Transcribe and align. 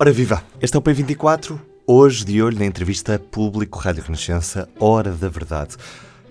Ora 0.00 0.12
viva! 0.12 0.44
Este 0.62 0.76
é 0.76 0.78
o 0.78 0.82
P24, 0.82 1.58
hoje 1.84 2.24
de 2.24 2.40
olho 2.40 2.56
na 2.56 2.64
entrevista 2.64 3.18
Público 3.18 3.80
Rádio 3.80 4.04
Renascença, 4.04 4.68
Hora 4.78 5.10
da 5.10 5.28
Verdade. 5.28 5.74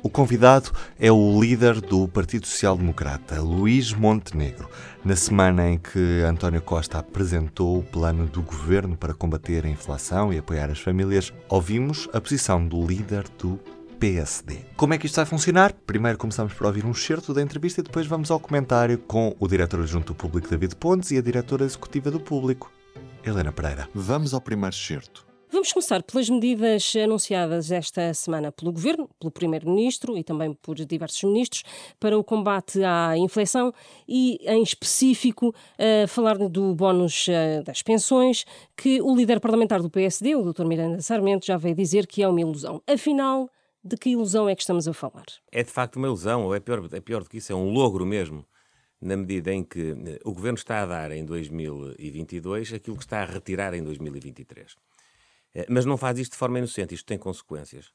O 0.02 0.10
convidado 0.10 0.72
é 0.98 1.12
o 1.12 1.42
líder 1.42 1.82
do 1.82 2.08
Partido 2.08 2.48
Social 2.48 2.78
Democrata, 2.78 3.42
Luís 3.42 3.92
Montenegro. 3.92 4.70
Na 5.04 5.18
semana 5.18 5.70
em 5.70 5.78
que 5.78 6.22
António 6.26 6.62
Costa 6.62 7.00
apresentou 7.00 7.80
o 7.80 7.84
plano 7.84 8.26
do 8.26 8.42
governo 8.42 8.96
para 8.96 9.14
combater 9.14 9.66
a 9.66 9.70
inflação 9.70 10.32
e 10.32 10.38
apoiar 10.38 10.70
as 10.70 10.80
famílias, 10.80 11.34
ouvimos 11.50 12.08
a 12.14 12.22
posição 12.22 12.66
do 12.66 12.88
líder 12.88 13.26
do 13.38 13.60
PSD. 14.00 14.60
Como 14.78 14.94
é 14.94 14.98
que 14.98 15.08
isto 15.08 15.18
vai 15.18 15.26
funcionar? 15.26 15.74
Primeiro 15.86 16.18
começamos 16.18 16.54
por 16.54 16.68
ouvir 16.68 16.86
um 16.86 16.92
excerto 16.92 17.34
da 17.34 17.42
entrevista 17.42 17.82
e 17.82 17.84
depois 17.84 18.08
vamos 18.08 18.32
ao 18.32 18.40
comentário 18.40 18.98
com 18.98 19.36
o 19.38 19.46
diretor 19.46 19.82
adjunto 19.82 20.14
do 20.14 20.16
Público 20.16 20.50
David 20.50 20.74
Pontes 20.78 21.12
e 21.12 21.18
a 21.18 21.22
diretora 21.22 21.66
executiva 21.66 22.10
do 22.10 22.20
Público, 22.22 22.72
Helena 23.28 23.52
Pereira. 23.52 23.90
Vamos 23.94 24.34
ao 24.34 24.40
primeiro 24.40 24.74
excerto. 24.74 25.28
Vamos 25.52 25.72
começar 25.74 26.02
pelas 26.04 26.30
medidas 26.30 26.94
anunciadas 26.96 27.72
esta 27.72 28.14
semana 28.14 28.52
pelo 28.52 28.72
Governo, 28.72 29.10
pelo 29.20 29.32
Primeiro-Ministro 29.32 30.18
e 30.18 30.24
também 30.24 30.54
por 30.54 30.76
diversos 30.76 31.24
ministros 31.24 31.64
para 32.00 32.18
o 32.18 32.24
combate 32.24 32.84
à 32.84 33.18
inflação 33.18 33.74
e, 34.08 34.40
em 34.46 34.62
específico, 34.62 35.54
falar 36.08 36.38
do 36.38 36.76
bónus 36.76 37.28
uh, 37.28 37.64
das 37.64 37.82
pensões, 37.82 38.46
que 38.76 39.02
o 39.02 39.16
líder 39.16 39.40
parlamentar 39.40 39.82
do 39.82 39.90
PSD, 39.90 40.36
o 40.36 40.54
Dr. 40.54 40.66
Miranda 40.66 41.02
Sarmento, 41.02 41.46
já 41.46 41.58
veio 41.58 41.76
dizer 41.76 42.08
que 42.08 42.22
é 42.22 42.28
uma 42.28 42.42
ilusão. 42.42 42.82
Afinal, 42.88 43.50
de 43.84 43.96
que 43.98 44.10
ilusão 44.10 44.50
é 44.50 44.56
que 44.56 44.62
estamos 44.62 44.88
a 44.88 44.94
falar? 44.94 45.26
É 45.52 45.64
de 45.64 45.72
facto 45.72 45.96
uma 45.96 46.08
ilusão, 46.08 46.44
ou 46.44 46.56
é 46.56 46.60
pior, 46.60 46.86
é 46.92 47.00
pior 47.00 47.24
do 47.24 47.30
que 47.30 47.38
isso, 47.38 47.52
é 47.52 47.56
um 47.56 47.72
logro 47.72 48.06
mesmo 48.06 48.46
na 49.02 49.16
medida 49.16 49.54
em 49.54 49.64
que 49.64 49.92
eh, 49.92 50.20
o 50.24 50.34
governo 50.34 50.58
está 50.58 50.82
a 50.82 50.86
dar 50.86 51.12
em 51.12 51.24
2022 51.24 52.74
aquilo 52.74 52.98
que 52.98 53.04
está 53.04 53.22
a 53.22 53.26
retirar 53.26 53.74
em 53.74 53.84
2023. 53.84 54.76
Eh, 55.54 55.66
mas 55.70 55.86
não 55.86 55.98
faz 55.98 56.20
isto 56.20 56.32
de 56.34 56.38
forma 56.38 56.58
inocente, 56.58 56.96
isto 56.96 57.06
tem 57.06 57.18
consequências. 57.18 57.92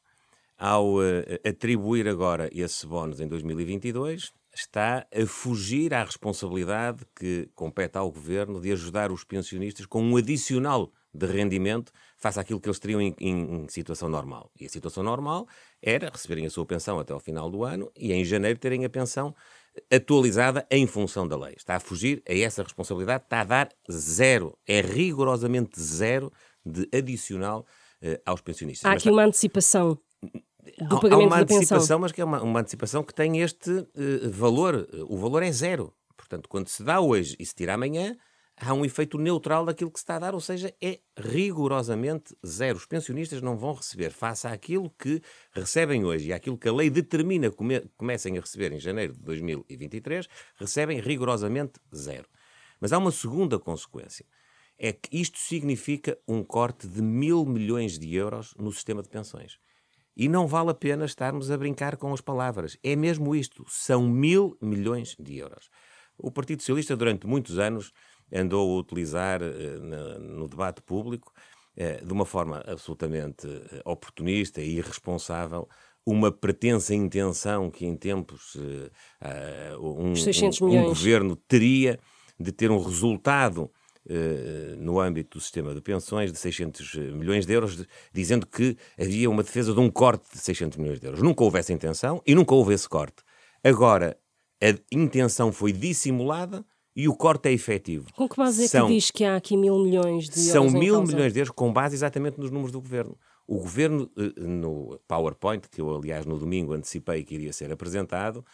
Ao 0.58 0.96
uh, 0.96 1.02
atribuir 1.44 2.06
agora 2.06 2.48
esse 2.52 2.86
bónus 2.86 3.18
em 3.18 3.26
2022, 3.26 4.32
está 4.54 5.06
a 5.12 5.26
fugir 5.26 5.94
à 5.94 6.04
responsabilidade 6.04 7.04
que 7.16 7.48
compete 7.54 7.96
ao 7.96 8.12
governo 8.12 8.60
de 8.60 8.70
ajudar 8.70 9.10
os 9.10 9.24
pensionistas 9.24 9.86
com 9.86 10.02
um 10.02 10.16
adicional 10.16 10.92
de 11.14 11.26
rendimento 11.26 11.92
face 12.16 12.38
àquilo 12.38 12.60
que 12.60 12.68
eles 12.68 12.78
teriam 12.78 13.00
em, 13.00 13.14
em, 13.18 13.64
em, 13.64 13.68
situação 13.68 14.08
normal. 14.08 14.50
E 14.58 14.66
a 14.66 14.68
situação 14.68 15.02
normal 15.02 15.46
era 15.82 16.08
receberem 16.08 16.46
a 16.46 16.50
sua 16.50 16.64
pensão 16.64 16.98
até 16.98 17.12
ao 17.12 17.20
final 17.20 17.50
do 17.50 17.64
ano 17.64 17.90
e 17.96 18.12
em 18.12 18.24
janeiro 18.24 18.58
terem 18.58 18.84
a 18.84 18.90
pensão 18.90 19.34
atualizada 19.90 20.66
em 20.70 20.86
função 20.86 21.26
da 21.26 21.36
lei. 21.36 21.54
Está 21.56 21.76
a 21.76 21.80
fugir 21.80 22.22
a 22.28 22.34
essa 22.34 22.62
responsabilidade, 22.62 23.24
está 23.24 23.40
a 23.40 23.44
dar 23.44 23.68
zero, 23.90 24.56
é 24.66 24.80
rigorosamente 24.80 25.80
zero 25.80 26.32
de 26.64 26.88
adicional 26.96 27.66
uh, 28.02 28.20
aós 28.26 28.40
pensionistas. 28.40 28.84
Há 28.84 28.94
mas 28.94 29.02
aqui 29.02 29.10
uma 29.10 29.24
antecipação 29.24 29.98
do 30.88 30.96
há, 30.96 31.00
pagamento 31.00 31.14
há 31.14 31.26
uma 31.26 31.38
da 31.38 31.46
pensão. 31.46 31.56
antecipação, 31.56 31.98
mas 31.98 32.12
que 32.12 32.20
é 32.20 32.24
uma, 32.24 32.42
uma 32.42 32.60
antecipação 32.60 33.02
que 33.02 33.14
tem 33.14 33.40
este 33.40 33.70
uh, 33.70 34.30
valor. 34.30 34.88
O 35.08 35.16
valor 35.16 35.42
é 35.42 35.50
zero. 35.50 35.92
Portanto, 36.16 36.48
quando 36.48 36.68
se 36.68 36.82
dá 36.82 37.00
hoje 37.00 37.36
e 37.38 37.44
se 37.44 37.54
tira 37.54 37.74
amanhã, 37.74 38.16
há 38.56 38.72
um 38.72 38.84
efeito 38.84 39.18
neutral 39.18 39.64
daquilo 39.64 39.90
que 39.90 39.98
se 39.98 40.04
está 40.04 40.16
a 40.16 40.18
dar, 40.18 40.34
ou 40.34 40.40
seja, 40.40 40.74
é 40.80 41.00
rigorosamente 41.16 42.36
zero. 42.46 42.76
Os 42.78 42.86
pensionistas 42.86 43.40
não 43.40 43.56
vão 43.56 43.74
receber, 43.74 44.10
face 44.10 44.46
àquilo 44.46 44.90
que 44.90 45.20
recebem 45.52 46.04
hoje 46.04 46.28
e 46.28 46.32
àquilo 46.32 46.58
que 46.58 46.68
a 46.68 46.72
lei 46.72 46.90
determina 46.90 47.50
que 47.50 47.56
come, 47.56 47.80
comecem 47.96 48.38
a 48.38 48.40
receber 48.40 48.72
em 48.72 48.78
janeiro 48.78 49.14
de 49.14 49.20
2023, 49.20 50.28
recebem 50.56 51.00
rigorosamente 51.00 51.80
zero. 51.94 52.28
Mas 52.80 52.92
há 52.92 52.98
uma 52.98 53.12
segunda 53.12 53.58
consequência. 53.58 54.26
É 54.78 54.92
que 54.92 55.08
isto 55.16 55.38
significa 55.38 56.18
um 56.26 56.42
corte 56.42 56.88
de 56.88 57.00
mil 57.00 57.44
milhões 57.44 57.98
de 57.98 58.14
euros 58.14 58.54
no 58.58 58.72
sistema 58.72 59.02
de 59.02 59.08
pensões. 59.08 59.58
E 60.16 60.28
não 60.28 60.46
vale 60.46 60.70
a 60.70 60.74
pena 60.74 61.04
estarmos 61.04 61.50
a 61.50 61.56
brincar 61.56 61.96
com 61.96 62.12
as 62.12 62.20
palavras. 62.20 62.76
É 62.82 62.96
mesmo 62.96 63.34
isto. 63.34 63.64
São 63.68 64.08
mil 64.08 64.56
milhões 64.60 65.16
de 65.18 65.38
euros. 65.38 65.70
O 66.18 66.30
Partido 66.30 66.60
Socialista, 66.60 66.96
durante 66.96 67.26
muitos 67.26 67.58
anos, 67.58 67.92
andou 68.32 68.76
a 68.76 68.80
utilizar 68.80 69.40
uh, 69.42 70.18
no 70.20 70.48
debate 70.48 70.80
público, 70.80 71.32
uh, 71.76 72.04
de 72.04 72.12
uma 72.12 72.24
forma 72.24 72.62
absolutamente 72.66 73.46
uh, 73.46 73.82
oportunista 73.84 74.60
e 74.60 74.78
irresponsável, 74.78 75.68
uma 76.04 76.32
pretensa 76.32 76.94
intenção 76.94 77.70
que 77.70 77.86
em 77.86 77.96
tempos 77.96 78.56
um, 79.78 80.10
um, 80.10 80.14
um 80.66 80.84
governo 80.86 81.36
teria 81.36 81.96
de 82.40 82.50
ter 82.50 82.72
um 82.72 82.82
resultado 82.82 83.70
no 84.78 84.98
âmbito 84.98 85.38
do 85.38 85.40
sistema 85.40 85.72
de 85.72 85.80
pensões 85.80 86.32
de 86.32 86.38
600 86.40 86.96
milhões 87.12 87.46
de 87.46 87.52
euros, 87.52 87.86
dizendo 88.12 88.48
que 88.48 88.76
havia 88.98 89.30
uma 89.30 89.44
defesa 89.44 89.72
de 89.72 89.78
um 89.78 89.88
corte 89.88 90.24
de 90.32 90.38
600 90.40 90.76
milhões 90.76 90.98
de 90.98 91.06
euros. 91.06 91.22
Nunca 91.22 91.44
houve 91.44 91.60
essa 91.60 91.72
intenção 91.72 92.20
e 92.26 92.34
nunca 92.34 92.52
houve 92.52 92.74
esse 92.74 92.88
corte. 92.88 93.22
Agora, 93.62 94.18
a 94.60 94.74
intenção 94.90 95.52
foi 95.52 95.72
dissimulada 95.72 96.64
e 96.94 97.08
o 97.08 97.14
corte 97.14 97.48
é 97.48 97.52
efetivo. 97.52 98.12
Com 98.14 98.28
que 98.28 98.36
base 98.36 98.68
são, 98.68 98.84
é 98.84 98.88
que 98.88 98.94
diz 98.94 99.10
que 99.10 99.24
há 99.24 99.36
aqui 99.36 99.56
mil 99.56 99.78
milhões 99.78 100.28
de 100.28 100.48
euros? 100.48 100.52
São 100.52 100.70
mil 100.70 100.96
causa? 100.96 101.12
milhões 101.12 101.32
de 101.32 101.40
euros 101.40 101.54
com 101.54 101.72
base 101.72 101.94
exatamente 101.94 102.38
nos 102.38 102.50
números 102.50 102.72
do 102.72 102.80
governo. 102.80 103.16
O 103.46 103.58
governo, 103.58 104.10
eh, 104.16 104.40
no 104.40 104.98
PowerPoint, 105.08 105.68
que 105.68 105.80
eu 105.80 105.94
aliás 105.94 106.26
no 106.26 106.38
domingo 106.38 106.74
antecipei 106.74 107.24
que 107.24 107.34
iria 107.34 107.52
ser 107.52 107.72
apresentado, 107.72 108.44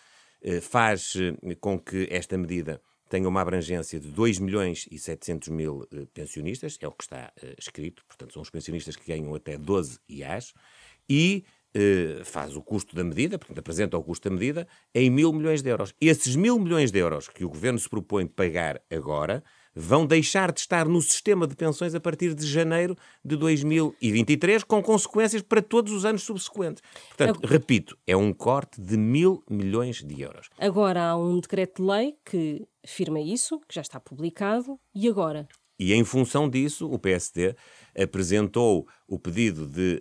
eh, 0.41 0.61
faz 0.61 1.15
eh, 1.17 1.55
com 1.61 1.79
que 1.79 2.09
esta 2.11 2.39
medida 2.39 2.81
tenha 3.11 3.29
uma 3.29 3.41
abrangência 3.41 3.99
de 3.99 4.11
2 4.11 4.39
milhões 4.39 4.87
e 4.91 4.99
700 4.99 5.49
mil 5.49 5.89
pensionistas, 6.13 6.77
é 6.81 6.87
o 6.87 6.93
que 6.93 7.05
está 7.05 7.33
escrito, 7.57 8.05
portanto 8.07 8.35
são 8.35 8.43
os 8.43 8.51
pensionistas 8.51 8.97
que 8.97 9.07
ganham 9.07 9.35
até 9.35 9.57
12 9.57 9.99
IAs, 10.11 10.53
e 11.09 11.43
faz 12.25 12.57
o 12.57 12.63
custo 12.63 12.97
da 12.97 13.05
medida, 13.05 13.39
portanto, 13.39 13.59
apresenta 13.59 13.97
o 13.97 14.03
custo 14.03 14.29
da 14.29 14.35
medida, 14.35 14.67
em 14.95 15.11
mil 15.11 15.33
milhões 15.33 15.63
de 15.63 15.71
euros. 15.71 15.95
Esses 16.01 16.35
mil 16.35 16.59
milhões 16.59 16.91
de 16.91 16.99
euros 16.99 17.29
que 17.29 17.45
o 17.45 17.49
governo 17.49 17.79
se 17.79 17.89
propõe 17.89 18.27
pagar 18.27 18.81
agora 18.91 19.43
vão 19.81 20.05
deixar 20.05 20.51
de 20.51 20.59
estar 20.59 20.89
no 20.89 21.01
sistema 21.01 21.47
de 21.47 21.55
pensões 21.55 21.95
a 21.95 22.01
partir 22.01 22.35
de 22.35 22.45
janeiro 22.45 22.97
de 23.25 23.37
2023, 23.37 24.65
com 24.65 24.83
consequências 24.83 25.41
para 25.41 25.63
todos 25.63 25.93
os 25.93 26.05
anos 26.05 26.23
subsequentes. 26.23 26.83
Portanto, 27.09 27.47
repito, 27.47 27.97
é 28.05 28.17
um 28.17 28.33
corte 28.33 28.81
de 28.81 28.97
mil 28.97 29.45
milhões 29.49 30.03
de 30.03 30.21
euros. 30.21 30.49
Agora 30.59 31.11
há 31.11 31.17
um 31.17 31.39
decreto-lei 31.39 32.17
que 32.25 32.67
afirma 32.85 33.21
isso, 33.21 33.61
que 33.69 33.75
já 33.75 33.83
está 33.83 34.01
publicado, 34.01 34.81
e 34.93 35.07
agora? 35.09 35.47
E 35.79 35.95
em 35.95 36.05
função 36.05 36.49
disso, 36.49 36.91
o 36.91 36.99
PSD 36.99 37.55
apresentou 37.97 38.87
o 39.07 39.19
pedido 39.19 39.67
de 39.67 40.01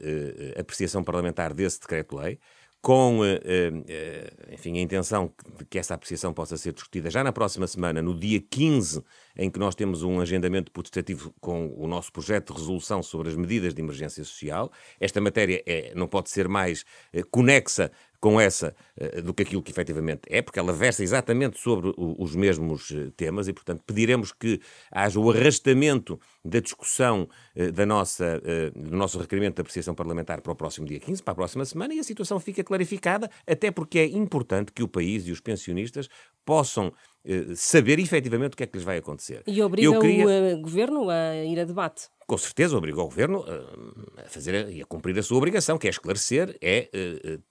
uh, 0.55 0.59
apreciação 0.59 1.03
parlamentar 1.03 1.53
desse 1.53 1.79
decreto-lei, 1.79 2.39
com 2.81 3.19
uh, 3.19 4.53
enfim, 4.53 4.77
a 4.77 4.81
intenção 4.81 5.33
de 5.57 5.65
que 5.65 5.77
essa 5.77 5.93
apreciação 5.93 6.33
possa 6.33 6.57
ser 6.57 6.73
discutida 6.73 7.09
já 7.09 7.23
na 7.23 7.31
próxima 7.31 7.67
semana, 7.67 8.01
no 8.01 8.17
dia 8.17 8.39
15, 8.39 9.03
em 9.35 9.49
que 9.51 9.59
nós 9.59 9.75
temos 9.75 10.03
um 10.03 10.19
agendamento 10.19 10.71
putestativo 10.71 11.33
com 11.39 11.73
o 11.75 11.87
nosso 11.87 12.11
projeto 12.11 12.53
de 12.53 12.59
resolução 12.59 13.03
sobre 13.03 13.29
as 13.29 13.35
medidas 13.35 13.73
de 13.73 13.81
emergência 13.81 14.23
social. 14.23 14.71
Esta 14.99 15.21
matéria 15.21 15.61
é, 15.65 15.93
não 15.95 16.07
pode 16.07 16.29
ser 16.29 16.47
mais 16.47 16.85
conexa 17.29 17.91
com 18.19 18.39
essa 18.39 18.75
uh, 18.99 19.21
do 19.21 19.33
que 19.33 19.43
aquilo 19.43 19.61
que 19.61 19.71
efetivamente 19.71 20.21
é, 20.27 20.41
porque 20.41 20.59
ela 20.59 20.73
versa 20.73 21.03
exatamente 21.03 21.59
sobre 21.59 21.93
os 21.97 22.35
mesmos 22.35 22.89
uh, 22.91 23.11
temas 23.11 23.47
e, 23.47 23.53
portanto, 23.53 23.83
pediremos 23.85 24.31
que 24.31 24.59
haja 24.91 25.19
o 25.19 25.29
arrastamento 25.29 26.19
da 26.47 26.59
discussão 26.59 27.27
uh, 27.55 27.71
da 27.71 27.85
nossa, 27.85 28.41
do 28.75 28.95
nosso 28.95 29.19
requerimento 29.19 29.55
de 29.55 29.61
apreciação 29.61 29.93
parlamentar 29.93 30.41
para 30.41 30.51
o 30.51 30.55
próximo 30.55 30.87
dia 30.87 30.99
15, 30.99 31.21
para 31.23 31.33
a 31.33 31.35
próxima 31.35 31.65
semana, 31.65 31.93
e 31.93 31.99
a 31.99 32.03
situação 32.03 32.39
fica 32.39 32.63
clarificada, 32.63 33.29
até 33.45 33.71
porque 33.71 33.99
é 33.99 34.05
importante 34.05 34.71
que 34.71 34.83
o 34.83 34.87
país 34.87 35.27
e 35.27 35.31
os 35.31 35.39
pensionistas 35.39 36.07
possam 36.45 36.93
saber 37.55 37.99
efetivamente 37.99 38.53
o 38.53 38.57
que 38.57 38.63
é 38.63 38.67
que 38.67 38.77
lhes 38.77 38.85
vai 38.85 38.97
acontecer. 38.97 39.43
E 39.45 39.61
obriga 39.61 39.99
queria... 39.99 40.55
o 40.55 40.61
governo 40.61 41.09
a 41.09 41.35
ir 41.43 41.59
a 41.59 41.65
debate 41.65 42.07
com 42.27 42.37
certeza 42.37 42.77
obriga 42.77 42.99
o 42.99 43.05
governo 43.05 43.45
a 44.17 44.27
fazer 44.27 44.69
e 44.69 44.81
a 44.81 44.85
cumprir 44.85 45.17
a 45.17 45.23
sua 45.23 45.37
obrigação, 45.37 45.77
que 45.77 45.87
é 45.87 45.89
esclarecer, 45.89 46.57
é 46.61 46.89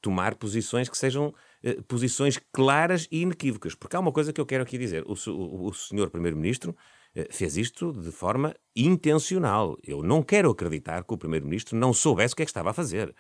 tomar 0.02 0.34
posições 0.34 0.86
que 0.86 0.98
sejam 0.98 1.34
posições 1.88 2.38
claras 2.52 3.08
e 3.10 3.22
inequívocas. 3.22 3.74
Porque 3.74 3.96
há 3.96 4.00
uma 4.00 4.12
coisa 4.12 4.34
que 4.34 4.40
eu 4.40 4.44
quero 4.44 4.62
aqui 4.62 4.76
dizer: 4.76 5.02
o, 5.06 5.14
o, 5.30 5.68
o 5.68 5.74
senhor 5.74 6.10
primeiro-ministro 6.10 6.76
fez 7.30 7.56
isto 7.56 7.92
de 7.92 8.12
forma 8.12 8.54
intencional. 8.74 9.76
Eu 9.82 10.02
não 10.02 10.22
quero 10.22 10.50
acreditar 10.50 11.02
que 11.04 11.14
o 11.14 11.16
primeiro-ministro 11.18 11.76
não 11.76 11.92
soubesse 11.92 12.34
o 12.34 12.36
que 12.36 12.42
é 12.42 12.46
que 12.46 12.50
estava 12.50 12.70
a 12.70 12.74
fazer. 12.74 13.14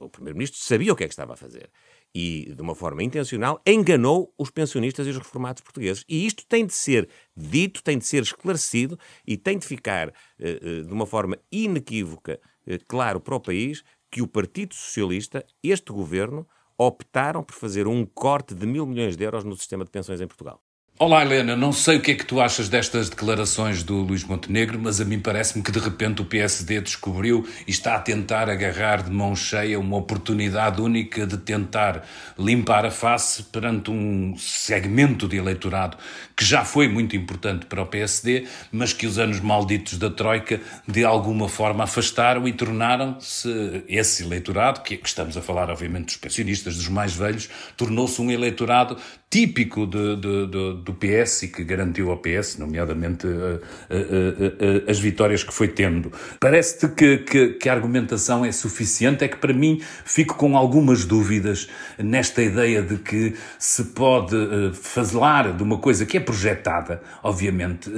O 0.00 0.08
primeiro-ministro 0.08 0.58
sabia 0.60 0.92
o 0.92 0.96
que 0.96 1.04
é 1.04 1.06
que 1.06 1.12
estava 1.12 1.34
a 1.34 1.36
fazer 1.36 1.70
e, 2.18 2.54
de 2.54 2.62
uma 2.62 2.74
forma 2.74 3.02
intencional, 3.02 3.60
enganou 3.66 4.32
os 4.38 4.50
pensionistas 4.50 5.06
e 5.06 5.10
os 5.10 5.18
reformados 5.18 5.62
portugueses. 5.62 6.02
E 6.08 6.26
isto 6.26 6.46
tem 6.46 6.64
de 6.64 6.72
ser 6.72 7.06
dito, 7.36 7.82
tem 7.82 7.98
de 7.98 8.06
ser 8.06 8.22
esclarecido 8.22 8.98
e 9.26 9.36
tem 9.36 9.58
de 9.58 9.66
ficar, 9.66 10.08
eh, 10.08 10.58
eh, 10.62 10.82
de 10.82 10.92
uma 10.92 11.04
forma 11.04 11.38
inequívoca, 11.52 12.40
eh, 12.66 12.78
claro 12.88 13.20
para 13.20 13.36
o 13.36 13.40
país, 13.40 13.84
que 14.10 14.22
o 14.22 14.26
Partido 14.26 14.74
Socialista, 14.74 15.44
este 15.62 15.92
governo, 15.92 16.48
optaram 16.78 17.42
por 17.42 17.54
fazer 17.54 17.86
um 17.86 18.06
corte 18.06 18.54
de 18.54 18.66
mil 18.66 18.86
milhões 18.86 19.14
de 19.14 19.22
euros 19.22 19.44
no 19.44 19.54
sistema 19.54 19.84
de 19.84 19.90
pensões 19.90 20.18
em 20.18 20.26
Portugal. 20.26 20.65
Olá, 20.98 21.20
Helena. 21.20 21.54
Não 21.54 21.72
sei 21.72 21.98
o 21.98 22.00
que 22.00 22.12
é 22.12 22.14
que 22.14 22.24
tu 22.24 22.40
achas 22.40 22.70
destas 22.70 23.10
declarações 23.10 23.82
do 23.82 23.96
Luís 23.96 24.24
Montenegro, 24.24 24.78
mas 24.80 24.98
a 24.98 25.04
mim 25.04 25.20
parece-me 25.20 25.62
que 25.62 25.70
de 25.70 25.78
repente 25.78 26.22
o 26.22 26.24
PSD 26.24 26.80
descobriu 26.80 27.46
e 27.66 27.70
está 27.70 27.96
a 27.96 28.00
tentar 28.00 28.48
agarrar 28.48 29.02
de 29.02 29.10
mão 29.10 29.36
cheia 29.36 29.78
uma 29.78 29.98
oportunidade 29.98 30.80
única 30.80 31.26
de 31.26 31.36
tentar 31.36 32.02
limpar 32.38 32.86
a 32.86 32.90
face 32.90 33.42
perante 33.42 33.90
um 33.90 34.34
segmento 34.38 35.28
de 35.28 35.36
eleitorado 35.36 35.98
que 36.34 36.44
já 36.44 36.64
foi 36.64 36.86
muito 36.86 37.14
importante 37.14 37.66
para 37.66 37.82
o 37.82 37.86
PSD, 37.86 38.46
mas 38.72 38.92
que 38.92 39.06
os 39.06 39.18
anos 39.18 39.40
malditos 39.40 39.98
da 39.98 40.10
Troika 40.10 40.60
de 40.86 41.04
alguma 41.04 41.48
forma 41.48 41.84
afastaram 41.84 42.48
e 42.48 42.52
tornaram-se 42.52 43.84
esse 43.88 44.22
eleitorado, 44.22 44.82
que 44.82 45.00
estamos 45.02 45.36
a 45.36 45.42
falar 45.42 45.70
obviamente 45.70 46.06
dos 46.06 46.16
pensionistas, 46.16 46.76
dos 46.76 46.88
mais 46.88 47.14
velhos, 47.14 47.48
tornou-se 47.76 48.20
um 48.20 48.30
eleitorado 48.30 48.98
típico 49.30 49.86
de, 49.86 50.16
de, 50.16 50.46
de, 50.46 50.85
do 50.86 50.94
PS 50.94 51.42
e 51.42 51.48
que 51.48 51.64
garantiu 51.64 52.10
ao 52.10 52.18
PS, 52.18 52.58
nomeadamente, 52.58 53.26
uh, 53.26 53.30
uh, 53.30 54.86
uh, 54.86 54.90
as 54.90 55.00
vitórias 55.00 55.42
que 55.42 55.52
foi 55.52 55.66
tendo. 55.66 56.12
Parece-te 56.38 56.88
que, 56.88 57.18
que, 57.18 57.48
que, 57.54 57.68
a 57.68 57.72
argumentação 57.72 58.44
é 58.44 58.52
suficiente? 58.52 59.24
É 59.24 59.28
que 59.28 59.36
para 59.36 59.52
mim 59.52 59.82
fico 60.04 60.36
com 60.36 60.56
algumas 60.56 61.04
dúvidas 61.04 61.68
nesta 61.98 62.40
ideia 62.40 62.80
de 62.82 62.98
que 62.98 63.34
se 63.58 63.84
pode 63.86 64.36
falar 64.74 65.52
de 65.52 65.62
uma 65.62 65.78
coisa 65.78 66.06
que 66.06 66.16
é 66.16 66.20
projetada, 66.20 67.02
obviamente, 67.22 67.90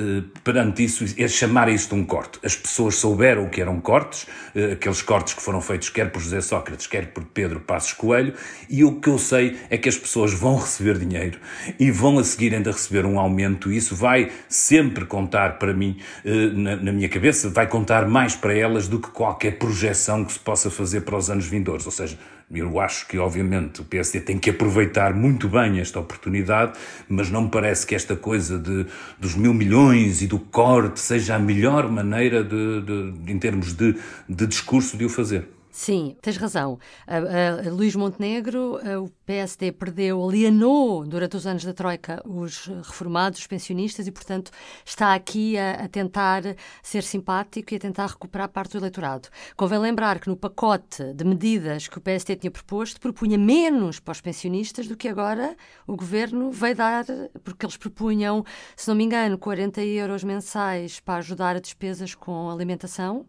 perante 0.42 0.84
isso, 0.84 1.04
é 1.18 1.28
chamar 1.28 1.68
isto 1.68 1.94
um 1.94 2.04
corte. 2.04 2.38
As 2.42 2.56
pessoas 2.56 2.94
souberam 2.94 3.44
o 3.44 3.50
que 3.50 3.60
eram 3.60 3.80
cortes, 3.80 4.26
aqueles 4.72 5.02
cortes 5.02 5.34
que 5.34 5.42
foram 5.42 5.60
feitos 5.60 5.90
quer 5.90 6.10
por 6.10 6.20
José 6.20 6.40
Sócrates, 6.40 6.86
quer 6.86 7.08
por 7.08 7.24
Pedro 7.24 7.60
Passos 7.60 7.92
Coelho, 7.92 8.32
e 8.70 8.84
o 8.84 9.00
que 9.00 9.08
eu 9.08 9.18
sei 9.18 9.58
é 9.68 9.76
que 9.76 9.88
as 9.88 9.98
pessoas 9.98 10.32
vão 10.32 10.56
receber 10.56 10.98
dinheiro 10.98 11.38
e 11.78 11.90
vão 11.90 12.18
a 12.18 12.24
seguir 12.24 12.54
ainda 12.54 12.72
receber 12.78 13.04
um 13.04 13.18
aumento. 13.18 13.70
Isso 13.70 13.94
vai 13.94 14.30
sempre 14.48 15.04
contar 15.04 15.58
para 15.58 15.74
mim, 15.74 15.98
eh, 16.24 16.50
na, 16.52 16.92
minha 16.92 17.08
cabeça, 17.08 17.50
vai 17.50 17.66
contar 17.66 18.08
mais 18.08 18.34
para 18.34 18.54
elas 18.54 18.88
do 18.88 18.98
que 18.98 19.10
qualquer 19.10 19.58
projeção 19.58 20.24
que 20.24 20.32
se 20.32 20.38
possa 20.38 20.70
fazer 20.70 21.02
para 21.02 21.16
os 21.16 21.28
anos 21.28 21.46
vindouros. 21.46 21.84
Ou 21.86 21.92
seja, 21.92 22.18
eu 22.50 22.80
acho 22.80 23.06
que, 23.06 23.18
obviamente, 23.18 23.82
o 23.82 23.84
PSD 23.84 24.20
tem 24.20 24.38
que 24.38 24.50
aproveitar 24.50 25.12
muito 25.12 25.48
bem 25.48 25.80
esta 25.80 26.00
oportunidade, 26.00 26.72
mas 27.08 27.30
não 27.30 27.42
me 27.42 27.50
parece 27.50 27.86
que 27.86 27.94
esta 27.94 28.16
coisa 28.16 28.58
de, 28.58 28.86
dos 29.18 29.34
mil 29.34 29.52
milhões 29.52 30.22
e 30.22 30.26
do 30.26 30.38
corte 30.38 30.98
seja 31.00 31.34
a 31.34 31.38
melhor 31.38 31.90
maneira, 31.90 32.42
de, 32.42 32.80
de 32.82 33.32
em 33.32 33.38
termos 33.38 33.74
de, 33.74 33.94
de 34.28 34.46
discurso, 34.46 34.96
de 34.96 35.04
o 35.04 35.08
fazer. 35.08 35.57
Sim, 35.78 36.16
tens 36.20 36.36
razão. 36.36 36.76
Uh, 37.06 37.68
uh, 37.68 37.72
Luís 37.72 37.94
Montenegro, 37.94 38.78
uh, 38.78 39.04
o 39.04 39.10
PSD 39.24 39.70
perdeu, 39.70 40.20
alienou 40.24 41.06
durante 41.06 41.36
os 41.36 41.46
anos 41.46 41.64
da 41.64 41.72
Troika 41.72 42.20
os 42.26 42.66
reformados, 42.66 43.38
os 43.38 43.46
pensionistas 43.46 44.08
e, 44.08 44.10
portanto, 44.10 44.50
está 44.84 45.14
aqui 45.14 45.56
a, 45.56 45.84
a, 45.84 45.88
tentar 45.88 46.42
ser 46.82 47.04
simpático 47.04 47.72
e 47.72 47.76
a 47.76 47.78
tentar 47.78 48.08
recuperar 48.08 48.48
parte 48.48 48.72
do 48.72 48.78
eleitorado. 48.78 49.28
Convém 49.56 49.78
lembrar 49.78 50.18
que 50.18 50.28
no 50.28 50.36
pacote 50.36 51.14
de 51.14 51.24
medidas 51.24 51.86
que 51.86 51.98
o 51.98 52.00
PSD 52.00 52.34
tinha 52.34 52.50
proposto, 52.50 53.00
propunha 53.00 53.38
menos 53.38 54.00
para 54.00 54.10
os 54.10 54.20
pensionistas 54.20 54.88
do 54.88 54.96
que 54.96 55.06
agora 55.06 55.56
o 55.86 55.94
governo 55.94 56.50
veio 56.50 56.74
dar, 56.74 57.04
porque 57.44 57.64
eles 57.64 57.76
propunham, 57.76 58.44
se 58.74 58.88
não 58.88 58.96
me 58.96 59.04
engano, 59.04 59.38
40 59.38 59.80
euros 59.84 60.24
mensais 60.24 60.98
para 60.98 61.18
ajudar 61.18 61.54
a 61.54 61.60
despesas 61.60 62.16
com 62.16 62.50
alimentação 62.50 63.24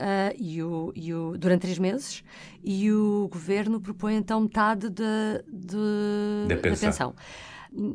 uh, 0.00 0.34
e 0.36 0.62
o, 0.62 0.92
e 0.96 1.14
o, 1.14 1.36
durante 1.36 1.62
três 1.62 1.78
meses 1.78 2.24
e 2.64 2.90
o 2.90 3.28
governo 3.30 3.80
propõe 3.80 4.16
então 4.16 4.40
metade 4.40 4.88
de, 4.88 5.44
de, 5.46 6.48
da 6.48 6.56
pensão. 6.56 6.70
Da 6.72 6.86
pensão. 6.86 7.14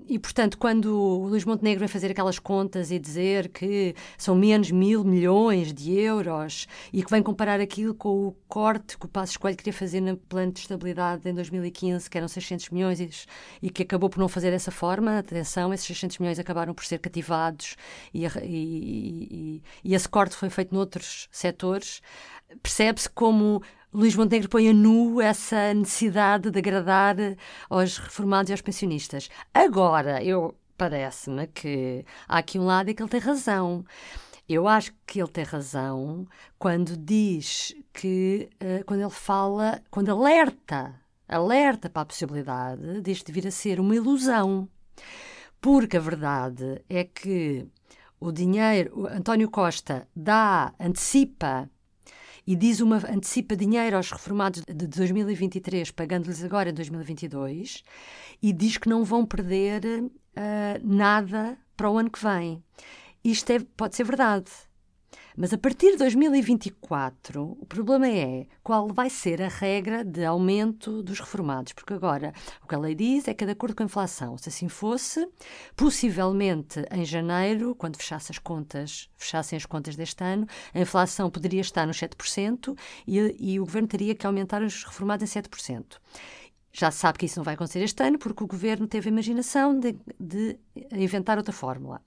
E, 0.08 0.18
portanto, 0.18 0.58
quando 0.58 0.86
o 0.86 1.28
Luís 1.28 1.44
Montenegro 1.44 1.80
vem 1.80 1.88
fazer 1.88 2.10
aquelas 2.10 2.40
contas 2.40 2.92
e 2.92 3.00
dizer 3.00 3.50
que 3.50 3.94
são 4.18 4.34
menos 4.34 4.72
mil 4.72 5.04
milhões 5.04 5.74
de 5.74 5.92
euros 5.92 6.66
e 6.94 7.04
que 7.04 7.12
vem 7.12 7.22
comparar 7.22 7.60
aquilo 7.60 7.94
com 7.94 8.28
o 8.28 8.32
corte 8.48 8.98
que 8.98 9.06
o 9.06 9.10
Passo 9.10 9.34
Escolho 9.34 9.56
queria 9.56 9.74
fazer 9.74 10.00
no 10.00 10.16
plano 10.16 10.54
de 10.54 10.62
estabilidade 10.62 11.28
em 11.28 11.34
2015, 11.34 12.10
que 12.10 12.18
eram 12.18 12.28
600 12.28 12.70
milhões, 12.70 13.28
e, 13.62 13.70
que 13.70 13.84
acabou 13.84 14.10
por 14.10 14.20
não 14.20 14.30
fazer 14.30 14.52
dessa 14.52 14.72
forma, 14.72 15.20
atenção, 15.20 15.74
esses 15.74 15.88
600 15.88 16.20
milhões 16.20 16.40
acabaram 16.40 16.74
por 16.74 16.86
ser 16.86 17.00
cativados 17.00 17.76
e, 18.14 18.26
e, 18.26 19.62
e 19.84 19.94
esse 19.94 20.08
corte 20.08 20.36
foi 20.36 20.50
feito 20.50 20.74
noutros 20.74 21.28
setores, 21.32 22.02
percebe-se 22.62 23.10
como 23.10 23.62
Luís 23.96 24.14
Montenegro 24.14 24.50
põe 24.50 24.68
a 24.68 24.74
nu 24.74 25.22
essa 25.22 25.74
necessidade 25.74 26.52
de 26.52 26.60
agradar 26.60 27.16
aos 27.70 27.98
reformados 27.98 28.50
e 28.50 28.54
aos 28.54 28.62
pensionistas. 28.62 29.30
Agora, 29.54 30.22
eu 30.22 30.54
parece-me 30.78 31.48
que 31.48 32.04
há 32.28 32.40
aqui 32.40 32.60
um 32.60 32.66
lado 32.66 32.90
em 32.90 32.94
que 32.94 33.02
ele 33.02 33.10
tem 33.10 33.22
razão. 33.22 33.86
Eu 34.50 34.68
acho 34.68 34.94
que 35.08 35.22
ele 35.22 35.30
tem 35.30 35.46
razão 35.46 36.28
quando 36.60 36.98
diz 36.98 37.74
que, 37.94 38.50
uh, 38.56 38.84
quando 38.84 39.00
ele 39.00 39.10
fala, 39.10 39.82
quando 39.90 40.10
alerta, 40.10 40.94
alerta 41.26 41.90
para 41.90 42.02
a 42.02 42.06
possibilidade 42.06 43.00
disto 43.00 43.32
vir 43.32 43.48
a 43.48 43.52
ser 43.52 43.80
uma 43.80 43.96
ilusão. 43.96 44.68
Porque 45.62 45.96
a 45.96 46.02
verdade 46.02 46.84
é 46.90 47.06
que 47.06 47.66
o 48.20 48.30
dinheiro, 48.30 49.04
o 49.04 49.08
António 49.08 49.50
Costa 49.50 50.06
dá, 50.14 50.74
antecipa 50.78 51.70
e 52.48 52.56
diz 52.56 52.80
uma 52.80 52.98
antecipa 52.98 53.56
dinheiro 53.56 53.98
aos 53.98 54.12
reformados 54.12 54.62
de 54.62 54.88
2023, 54.88 55.92
pagando-lhes 55.92 56.44
agora 56.44 56.70
em 56.70 56.74
2022, 56.74 57.84
e 58.42 58.54
diz 58.54 58.78
que 58.78 58.90
não 58.90 59.04
vão 59.04 59.26
perder 59.26 59.84
uh, 60.04 60.12
nada 60.84 61.58
para 61.76 61.90
o 61.90 61.98
ano 61.98 62.10
que 62.10 62.24
vem. 62.24 62.64
Isto 63.24 63.52
é, 63.52 63.60
pode 63.76 63.96
ser 63.96 64.04
verdade. 64.04 64.52
Mas 65.38 65.52
a 65.52 65.58
partir 65.58 65.92
de 65.92 65.98
2024, 65.98 67.58
o 67.60 67.66
problema 67.66 68.08
é 68.08 68.48
qual 68.64 68.88
vai 68.88 69.10
ser 69.10 69.42
a 69.42 69.50
regra 69.50 70.04
de 70.04 70.24
aumento 70.24 71.04
dos 71.04 71.20
reformados, 71.20 71.74
porque 71.74 71.94
agora 71.94 72.34
o 72.64 72.68
que 72.68 72.74
a 72.74 72.80
lei 72.80 72.96
diz 72.96 73.28
é 73.28 73.34
que 73.34 73.46
de 73.46 73.52
acordo 73.52 73.76
com 73.76 73.84
a 73.84 73.86
inflação. 73.86 74.38
Se 74.38 74.48
assim 74.48 74.70
fosse, 74.70 75.28
possivelmente 75.76 76.86
em 76.90 77.04
janeiro, 77.04 77.76
quando 77.76 77.98
fechasse 77.98 78.32
as 78.32 78.40
contas, 78.40 79.10
fechassem 79.18 79.58
as 79.58 79.66
contas 79.66 79.98
deste 79.98 80.24
ano, 80.24 80.48
a 80.74 80.80
inflação 80.80 81.30
poderia 81.30 81.62
estar 81.62 81.86
nos 81.86 81.98
7% 82.00 82.78
e, 83.06 83.36
e 83.38 83.60
o 83.60 83.66
governo 83.66 83.90
teria 83.90 84.16
que 84.16 84.26
aumentar 84.26 84.62
os 84.62 84.86
reformados 84.86 85.36
em 85.36 85.42
7% 85.42 85.98
já 86.78 86.92
se 86.92 86.98
sabe 86.98 87.18
que 87.18 87.26
isso 87.26 87.40
não 87.40 87.44
vai 87.46 87.54
acontecer 87.54 87.80
este 87.80 88.04
ano, 88.04 88.20
porque 88.20 88.44
o 88.44 88.48
governo 88.48 88.86
teve 88.86 89.08
a 89.08 89.12
imaginação 89.12 89.80
de, 89.80 89.96
de 90.20 90.60
inventar 90.92 91.38
outra 91.38 91.54
fórmula. 91.54 92.02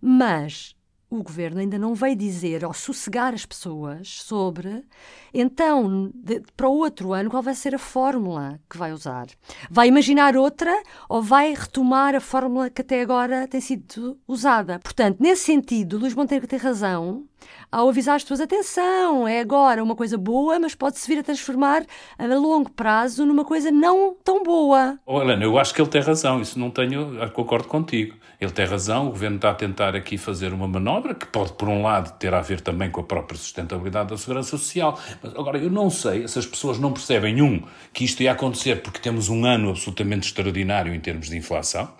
Mas 0.00 0.74
o 1.10 1.22
governo 1.22 1.60
ainda 1.60 1.78
não 1.78 1.94
veio 1.94 2.14
dizer 2.14 2.64
ou 2.64 2.72
sossegar 2.74 3.32
as 3.32 3.46
pessoas 3.46 4.20
sobre, 4.22 4.84
então, 5.32 6.10
de, 6.14 6.42
para 6.56 6.68
o 6.68 6.76
outro 6.78 7.12
ano, 7.12 7.30
qual 7.30 7.42
vai 7.42 7.54
ser 7.54 7.74
a 7.74 7.78
fórmula 7.78 8.60
que 8.68 8.76
vai 8.76 8.92
usar. 8.92 9.26
Vai 9.70 9.88
imaginar 9.88 10.36
outra 10.36 10.70
ou 11.08 11.22
vai 11.22 11.54
retomar 11.54 12.14
a 12.14 12.20
fórmula 12.20 12.68
que 12.68 12.82
até 12.82 13.00
agora 13.00 13.48
tem 13.48 13.60
sido 13.60 14.18
usada? 14.26 14.78
Portanto, 14.78 15.18
nesse 15.20 15.44
sentido, 15.44 15.98
Luís 15.98 16.14
Monteiro 16.14 16.46
tem 16.46 16.58
razão 16.58 17.24
ao 17.70 17.88
avisar 17.88 18.16
as 18.16 18.22
pessoas: 18.22 18.40
atenção, 18.40 19.26
é 19.26 19.40
agora 19.40 19.82
uma 19.82 19.96
coisa 19.96 20.18
boa, 20.18 20.58
mas 20.58 20.74
pode-se 20.74 21.06
vir 21.08 21.20
a 21.20 21.22
transformar 21.22 21.84
a 22.18 22.26
longo 22.26 22.70
prazo 22.70 23.24
numa 23.24 23.44
coisa 23.44 23.70
não 23.70 24.14
tão 24.24 24.42
boa. 24.42 24.98
Oh, 25.06 25.22
Helena, 25.22 25.44
eu 25.44 25.58
acho 25.58 25.74
que 25.74 25.80
ele 25.80 25.90
tem 25.90 26.02
razão, 26.02 26.40
isso 26.40 26.58
não 26.58 26.70
tenho, 26.70 27.16
concordo 27.32 27.68
contigo. 27.68 28.14
Ele 28.40 28.52
tem 28.52 28.64
razão, 28.66 29.08
o 29.08 29.10
governo 29.10 29.34
está 29.34 29.50
a 29.50 29.54
tentar 29.54 29.96
aqui 29.96 30.16
fazer 30.16 30.52
uma 30.52 30.68
manobra 30.68 31.12
que 31.12 31.26
pode, 31.26 31.54
por 31.54 31.68
um 31.68 31.82
lado, 31.82 32.16
ter 32.18 32.32
a 32.32 32.40
ver 32.40 32.60
também 32.60 32.88
com 32.88 33.00
a 33.00 33.04
própria 33.04 33.36
sustentabilidade 33.36 34.10
da 34.10 34.16
segurança 34.16 34.50
social. 34.56 34.96
Mas 35.20 35.34
agora, 35.34 35.58
eu 35.58 35.68
não 35.68 35.90
sei 35.90 36.28
se 36.28 36.38
as 36.38 36.46
pessoas 36.46 36.78
não 36.78 36.92
percebem, 36.92 37.42
um, 37.42 37.60
que 37.92 38.04
isto 38.04 38.22
ia 38.22 38.30
acontecer 38.30 38.80
porque 38.80 39.00
temos 39.00 39.28
um 39.28 39.44
ano 39.44 39.70
absolutamente 39.70 40.28
extraordinário 40.28 40.94
em 40.94 41.00
termos 41.00 41.28
de 41.28 41.36
inflação 41.36 41.92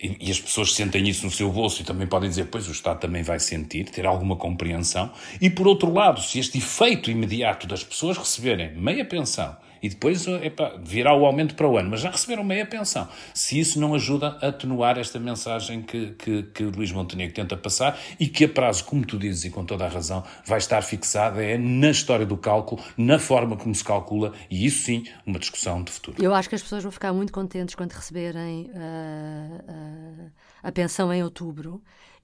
e, 0.00 0.28
e 0.28 0.30
as 0.30 0.40
pessoas 0.40 0.74
sentem 0.74 1.08
isso 1.08 1.24
no 1.24 1.32
seu 1.32 1.50
bolso 1.50 1.82
e 1.82 1.84
também 1.84 2.06
podem 2.06 2.28
dizer, 2.28 2.44
pois 2.44 2.68
o 2.68 2.72
Estado 2.72 3.00
também 3.00 3.24
vai 3.24 3.40
sentir, 3.40 3.84
ter 3.90 4.06
alguma 4.06 4.36
compreensão. 4.36 5.10
E 5.40 5.50
por 5.50 5.66
outro 5.66 5.92
lado, 5.92 6.20
se 6.22 6.38
este 6.38 6.58
efeito 6.58 7.10
imediato 7.10 7.66
das 7.66 7.82
pessoas 7.82 8.16
receberem 8.16 8.76
meia 8.76 9.04
pensão 9.04 9.56
e 9.82 9.88
depois 9.88 10.26
epa, 10.26 10.78
virá 10.82 11.14
o 11.14 11.24
aumento 11.24 11.54
para 11.54 11.68
o 11.68 11.76
ano, 11.76 11.90
mas 11.90 12.00
já 12.00 12.10
receberam 12.10 12.44
meia 12.44 12.66
pensão. 12.66 13.08
Se 13.34 13.58
isso 13.58 13.80
não 13.80 13.94
ajuda 13.94 14.38
a 14.40 14.48
atenuar 14.48 14.98
esta 14.98 15.18
mensagem 15.18 15.82
que, 15.82 16.10
que, 16.12 16.42
que 16.42 16.64
o 16.64 16.70
Luís 16.70 16.92
Montenegro 16.92 17.34
tenta 17.34 17.56
passar 17.56 17.98
e 18.18 18.26
que 18.26 18.44
a 18.44 18.48
prazo, 18.48 18.84
como 18.84 19.04
tu 19.04 19.18
dizes 19.18 19.44
e 19.44 19.50
com 19.50 19.64
toda 19.64 19.84
a 19.84 19.88
razão, 19.88 20.24
vai 20.44 20.58
estar 20.58 20.82
fixada 20.82 21.42
é 21.42 21.56
na 21.56 21.90
história 21.90 22.26
do 22.26 22.36
cálculo, 22.36 22.82
na 22.96 23.18
forma 23.18 23.56
como 23.56 23.74
se 23.74 23.84
calcula 23.84 24.32
e 24.50 24.66
isso 24.66 24.84
sim, 24.84 25.04
uma 25.26 25.38
discussão 25.38 25.82
de 25.82 25.90
futuro. 25.90 26.22
Eu 26.22 26.34
acho 26.34 26.48
que 26.48 26.54
as 26.54 26.62
pessoas 26.62 26.82
vão 26.82 26.92
ficar 26.92 27.12
muito 27.12 27.32
contentes 27.32 27.74
quando 27.74 27.92
receberem 27.92 28.70
uh, 28.74 30.24
uh, 30.26 30.30
a 30.62 30.72
pensão 30.72 31.12
em 31.12 31.22
outubro 31.22 31.82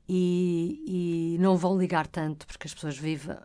e, 0.08 1.34
e, 1.34 1.38
não 1.38 1.56
vão 1.56 1.76
ligar 1.78 2.06
tanto 2.06 2.46
porque 2.46 2.66
as 2.66 2.75
pessoas 2.75 2.96
vivem 2.96 3.36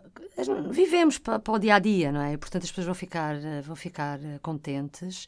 vivemos 0.69 1.17
para, 1.17 1.39
para, 1.39 1.53
o 1.53 1.59
dia 1.59 1.75
a 1.75 1.79
dia 1.79 2.11
não 2.11 2.21
é? 2.21 2.37
Portanto 2.37 2.63
as 2.63 2.69
pessoas 2.69 2.85
vão 2.85 2.95
ficar 2.95 3.35
vão 3.63 3.75
ficar 3.75 4.19
contentes 4.41 5.27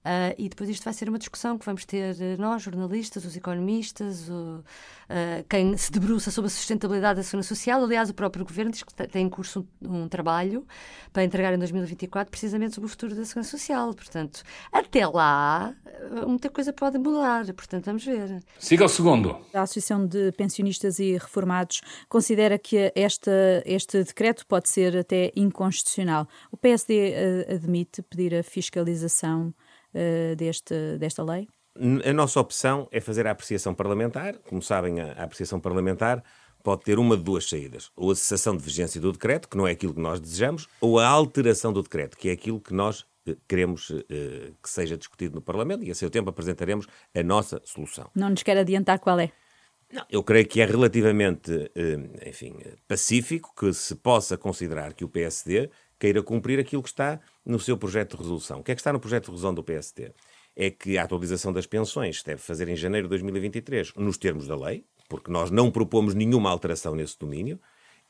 Uh, 0.00 0.32
e 0.38 0.48
depois 0.48 0.70
isto 0.70 0.82
vai 0.82 0.94
ser 0.94 1.10
uma 1.10 1.18
discussão 1.18 1.58
que 1.58 1.66
vamos 1.66 1.84
ter 1.84 2.16
eh, 2.18 2.36
nós, 2.38 2.62
jornalistas, 2.62 3.22
os 3.26 3.36
economistas, 3.36 4.30
o, 4.30 4.60
uh, 4.60 5.44
quem 5.46 5.76
se 5.76 5.92
debruça 5.92 6.30
sobre 6.30 6.46
a 6.46 6.50
sustentabilidade 6.50 7.18
da 7.18 7.22
segurança 7.22 7.50
social. 7.50 7.84
Aliás, 7.84 8.08
o 8.08 8.14
próprio 8.14 8.42
governo 8.42 8.70
diz 8.70 8.82
que 8.82 8.94
tem 8.94 9.26
em 9.26 9.28
curso 9.28 9.66
um, 9.82 10.04
um, 10.04 10.08
trabalho 10.08 10.66
para 11.12 11.22
entregar 11.22 11.52
em 11.52 11.58
2024 11.58 12.30
precisamente 12.30 12.76
sobre 12.76 12.86
o 12.86 12.88
futuro 12.88 13.14
da 13.14 13.22
segurança 13.26 13.50
social. 13.50 13.92
Portanto, 13.92 14.42
até 14.72 15.06
lá, 15.06 15.74
muita 16.26 16.48
coisa 16.48 16.72
pode 16.72 16.96
mudar. 16.96 17.44
Portanto, 17.52 17.84
vamos 17.84 18.02
ver. 18.02 18.42
Siga 18.58 18.86
o 18.86 18.88
segundo. 18.88 19.36
A 19.52 19.60
Associação 19.60 20.06
de 20.06 20.32
Pensionistas 20.32 20.98
e 20.98 21.12
Reformados 21.12 21.82
considera 22.08 22.58
que 22.58 22.90
esta, 22.94 23.62
este 23.66 24.02
decreto 24.02 24.46
pode 24.46 24.70
ser 24.70 24.96
até 24.96 25.30
inconstitucional. 25.36 26.26
O 26.50 26.56
PSD 26.56 27.12
uh, 27.12 27.54
admite 27.54 28.00
pedir 28.00 28.34
a 28.34 28.42
fiscalização 28.42 29.52
uh, 29.94 30.36
deste, 30.36 30.98
desta 30.98 31.22
lei? 31.22 31.48
A 32.04 32.12
nossa 32.12 32.40
opção 32.40 32.88
é 32.90 33.00
fazer 33.00 33.26
a 33.26 33.30
apreciação 33.30 33.74
parlamentar. 33.74 34.36
Como 34.38 34.60
sabem, 34.60 35.00
a, 35.00 35.12
apreciação 35.22 35.60
parlamentar 35.60 36.22
pode 36.62 36.82
ter 36.82 36.98
uma 36.98 37.16
de 37.16 37.22
duas 37.22 37.48
saídas. 37.48 37.90
Ou 37.96 38.10
a 38.10 38.16
cessação 38.16 38.56
de 38.56 38.62
vigência 38.62 39.00
do 39.00 39.12
decreto, 39.12 39.48
que 39.48 39.56
não 39.56 39.66
é 39.66 39.72
aquilo 39.72 39.94
que 39.94 40.00
nós 40.00 40.20
desejamos, 40.20 40.66
ou 40.80 40.98
a 40.98 41.06
alteração 41.06 41.72
do 41.72 41.82
decreto, 41.82 42.16
que 42.16 42.28
é 42.28 42.32
aquilo 42.32 42.60
que 42.60 42.74
nós 42.74 43.06
eh, 43.26 43.36
queremos 43.48 43.90
eh, 43.90 44.52
que 44.62 44.68
seja 44.68 44.96
discutido 44.96 45.36
no 45.36 45.40
Parlamento 45.40 45.84
e 45.84 45.90
a 45.90 45.94
seu 45.94 46.10
tempo 46.10 46.28
apresentaremos 46.28 46.86
a 47.14 47.22
nossa 47.22 47.62
solução. 47.64 48.10
Não 48.14 48.28
nos 48.28 48.42
quer 48.42 48.58
adiantar 48.58 48.98
qual 48.98 49.18
é? 49.18 49.30
Não, 49.92 50.04
eu 50.10 50.22
creio 50.22 50.46
que 50.46 50.60
é 50.60 50.66
relativamente, 50.66 51.50
enfim, 52.24 52.56
pacífico 52.86 53.52
que 53.58 53.72
se 53.72 53.96
possa 53.96 54.38
considerar 54.38 54.94
que 54.94 55.04
o 55.04 55.08
PSD 55.08 55.68
queira 56.00 56.22
cumprir 56.22 56.58
aquilo 56.58 56.82
que 56.82 56.88
está 56.88 57.20
no 57.44 57.60
seu 57.60 57.76
projeto 57.76 58.16
de 58.16 58.22
resolução. 58.22 58.60
O 58.60 58.64
que 58.64 58.72
é 58.72 58.74
que 58.74 58.80
está 58.80 58.92
no 58.92 58.98
projeto 58.98 59.26
de 59.26 59.30
resolução 59.30 59.54
do 59.54 59.62
PST? 59.62 60.12
É 60.56 60.70
que 60.70 60.98
a 60.98 61.04
atualização 61.04 61.52
das 61.52 61.66
pensões 61.66 62.22
deve 62.22 62.40
fazer 62.40 62.68
em 62.68 62.74
janeiro 62.74 63.06
de 63.06 63.10
2023, 63.10 63.94
nos 63.94 64.16
termos 64.16 64.46
da 64.46 64.56
lei, 64.56 64.84
porque 65.08 65.30
nós 65.30 65.50
não 65.50 65.70
propomos 65.70 66.14
nenhuma 66.14 66.50
alteração 66.50 66.94
nesse 66.94 67.18
domínio, 67.18 67.60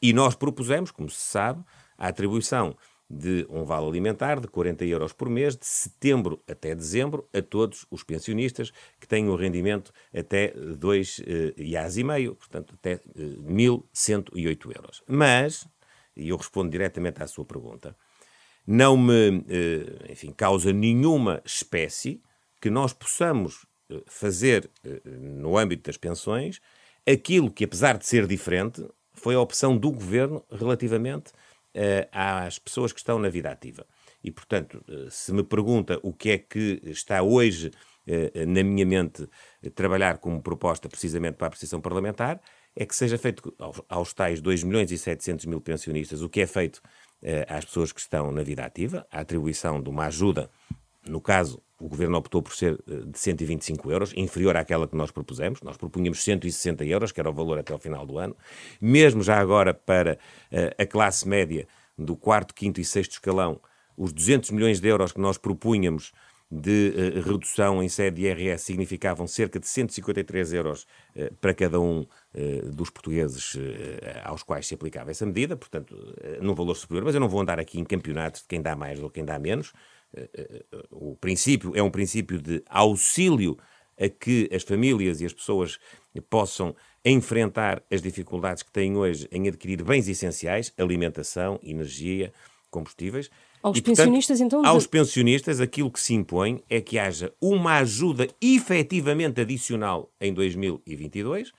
e 0.00 0.12
nós 0.12 0.34
propusemos, 0.34 0.90
como 0.90 1.10
se 1.10 1.20
sabe, 1.20 1.62
a 1.98 2.08
atribuição 2.08 2.76
de 3.10 3.44
um 3.50 3.64
vale 3.64 3.88
alimentar 3.88 4.38
de 4.38 4.46
40 4.46 4.84
euros 4.84 5.12
por 5.12 5.28
mês, 5.28 5.56
de 5.56 5.66
setembro 5.66 6.40
até 6.48 6.76
dezembro, 6.76 7.28
a 7.34 7.42
todos 7.42 7.84
os 7.90 8.04
pensionistas 8.04 8.70
que 9.00 9.08
têm 9.08 9.28
um 9.28 9.34
rendimento 9.34 9.92
até 10.14 10.54
2 10.54 11.22
eh, 11.26 11.54
e 11.58 12.04
meio, 12.04 12.36
portanto, 12.36 12.74
até 12.74 12.92
eh, 12.92 13.00
1.108 13.16 14.76
euros. 14.76 15.02
Mas, 15.08 15.66
e 16.20 16.28
eu 16.28 16.36
respondo 16.36 16.70
diretamente 16.70 17.22
à 17.22 17.26
sua 17.26 17.44
pergunta, 17.44 17.96
não 18.66 18.96
me, 18.96 19.44
eh, 19.48 20.12
enfim, 20.12 20.32
causa 20.32 20.72
nenhuma 20.72 21.42
espécie 21.44 22.22
que 22.60 22.70
nós 22.70 22.92
possamos 22.92 23.66
eh, 23.90 24.02
fazer 24.06 24.70
eh, 24.84 25.00
no 25.04 25.56
âmbito 25.56 25.84
das 25.88 25.96
pensões 25.96 26.60
aquilo 27.10 27.50
que, 27.50 27.64
apesar 27.64 27.96
de 27.96 28.06
ser 28.06 28.26
diferente, 28.26 28.86
foi 29.14 29.34
a 29.34 29.40
opção 29.40 29.76
do 29.76 29.90
governo 29.90 30.44
relativamente 30.50 31.32
às 32.10 32.58
pessoas 32.58 32.92
que 32.92 32.98
estão 32.98 33.18
na 33.18 33.28
vida 33.28 33.48
ativa. 33.48 33.86
E, 34.24 34.30
portanto, 34.30 34.82
se 35.08 35.32
me 35.32 35.44
pergunta 35.44 36.00
o 36.02 36.12
que 36.12 36.30
é 36.30 36.38
que 36.38 36.80
está 36.84 37.22
hoje 37.22 37.70
na 38.48 38.64
minha 38.64 38.84
mente 38.84 39.28
trabalhar 39.74 40.18
como 40.18 40.42
proposta 40.42 40.88
precisamente 40.88 41.36
para 41.36 41.46
a 41.46 41.48
apreciação 41.48 41.80
parlamentar, 41.80 42.40
é 42.74 42.86
que 42.86 42.94
seja 42.94 43.18
feito 43.18 43.54
aos, 43.88 44.12
tais 44.14 44.40
2 44.40 44.62
milhões 44.62 44.90
e 44.90 44.98
700 44.98 45.46
mil 45.46 45.60
pensionistas 45.60 46.22
o 46.22 46.28
que 46.28 46.40
é 46.40 46.46
feito 46.46 46.80
eh, 47.22 47.44
às 47.48 47.64
pessoas 47.64 47.92
que 47.92 48.00
estão 48.00 48.30
na 48.32 48.42
vida 48.42 48.64
ativa, 48.64 49.06
a 49.10 49.20
atribuição 49.20 49.82
de 49.82 49.88
uma 49.88 50.06
ajuda, 50.06 50.50
no 51.06 51.20
caso, 51.20 51.62
o 51.80 51.88
Governo 51.88 52.18
optou 52.18 52.42
por 52.42 52.54
ser 52.54 52.78
eh, 52.88 53.06
de 53.06 53.18
125 53.18 53.90
euros, 53.90 54.12
inferior 54.14 54.56
àquela 54.56 54.86
que 54.86 54.96
nós 54.96 55.10
propusemos. 55.10 55.62
Nós 55.62 55.76
propunhamos 55.76 56.22
160 56.22 56.84
euros, 56.84 57.10
que 57.10 57.20
era 57.20 57.30
o 57.30 57.32
valor 57.32 57.58
até 57.58 57.72
ao 57.72 57.78
final 57.78 58.06
do 58.06 58.18
ano. 58.18 58.36
Mesmo 58.80 59.22
já 59.22 59.38
agora 59.38 59.72
para 59.72 60.18
eh, 60.52 60.74
a 60.78 60.86
classe 60.86 61.26
média 61.26 61.66
do 61.96 62.16
quarto, 62.16 62.54
quinto 62.54 62.80
e 62.80 62.84
sexto 62.84 63.12
escalão, 63.12 63.60
os 63.96 64.12
200 64.12 64.50
milhões 64.50 64.80
de 64.80 64.88
euros 64.88 65.12
que 65.12 65.20
nós 65.20 65.38
propunhamos 65.38 66.12
de 66.50 66.92
uh, 66.96 67.30
redução 67.30 67.80
em 67.82 67.88
sede 67.88 68.16
de 68.16 68.26
IRS 68.26 68.64
significavam 68.64 69.26
cerca 69.26 69.60
de 69.60 69.68
153 69.68 70.52
euros 70.52 70.84
uh, 71.14 71.32
para 71.36 71.54
cada 71.54 71.78
um 71.78 72.00
uh, 72.00 72.70
dos 72.72 72.90
portugueses 72.90 73.56
aos 74.24 74.42
quais 74.42 74.66
se 74.66 74.74
aplicava 74.74 75.10
essa 75.10 75.24
medida, 75.24 75.56
portanto, 75.56 75.96
num 76.40 76.54
valor 76.54 76.74
superior. 76.74 77.04
Mas 77.04 77.14
eu 77.14 77.20
não 77.20 77.28
vou 77.28 77.40
andar 77.40 77.60
aqui 77.60 77.78
em 77.78 77.84
campeonatos 77.84 78.42
de 78.42 78.48
quem 78.48 78.60
dá 78.60 78.74
mais 78.74 79.00
ou 79.00 79.10
quem 79.10 79.24
dá 79.24 79.38
menos. 79.38 79.72
o 80.90 81.16
princípio 81.16 81.72
é 81.74 81.82
um 81.82 81.90
princípio 81.90 82.40
de 82.40 82.62
auxílio 82.68 83.56
a 83.98 84.08
que 84.08 84.48
as 84.52 84.62
famílias 84.62 85.20
e 85.20 85.26
as 85.26 85.32
pessoas 85.32 85.78
possam 86.28 86.74
enfrentar 87.04 87.82
as 87.90 88.00
dificuldades 88.00 88.62
que 88.62 88.72
têm 88.72 88.96
hoje 88.96 89.28
em 89.30 89.46
adquirir 89.46 89.82
bens 89.84 90.08
essenciais, 90.08 90.72
alimentação, 90.78 91.60
energia, 91.62 92.32
combustíveis. 92.70 93.30
Aos 93.62 93.78
e, 93.78 93.82
pensionistas, 93.82 94.38
portanto, 94.38 94.60
então? 94.60 94.70
Aos 94.70 94.86
pensionistas, 94.86 95.60
aquilo 95.60 95.90
que 95.90 96.00
se 96.00 96.14
impõe 96.14 96.62
é 96.68 96.80
que 96.80 96.98
haja 96.98 97.32
uma 97.40 97.78
ajuda 97.78 98.28
efetivamente 98.40 99.40
adicional 99.40 100.10
em 100.20 100.32
2022 100.32 101.52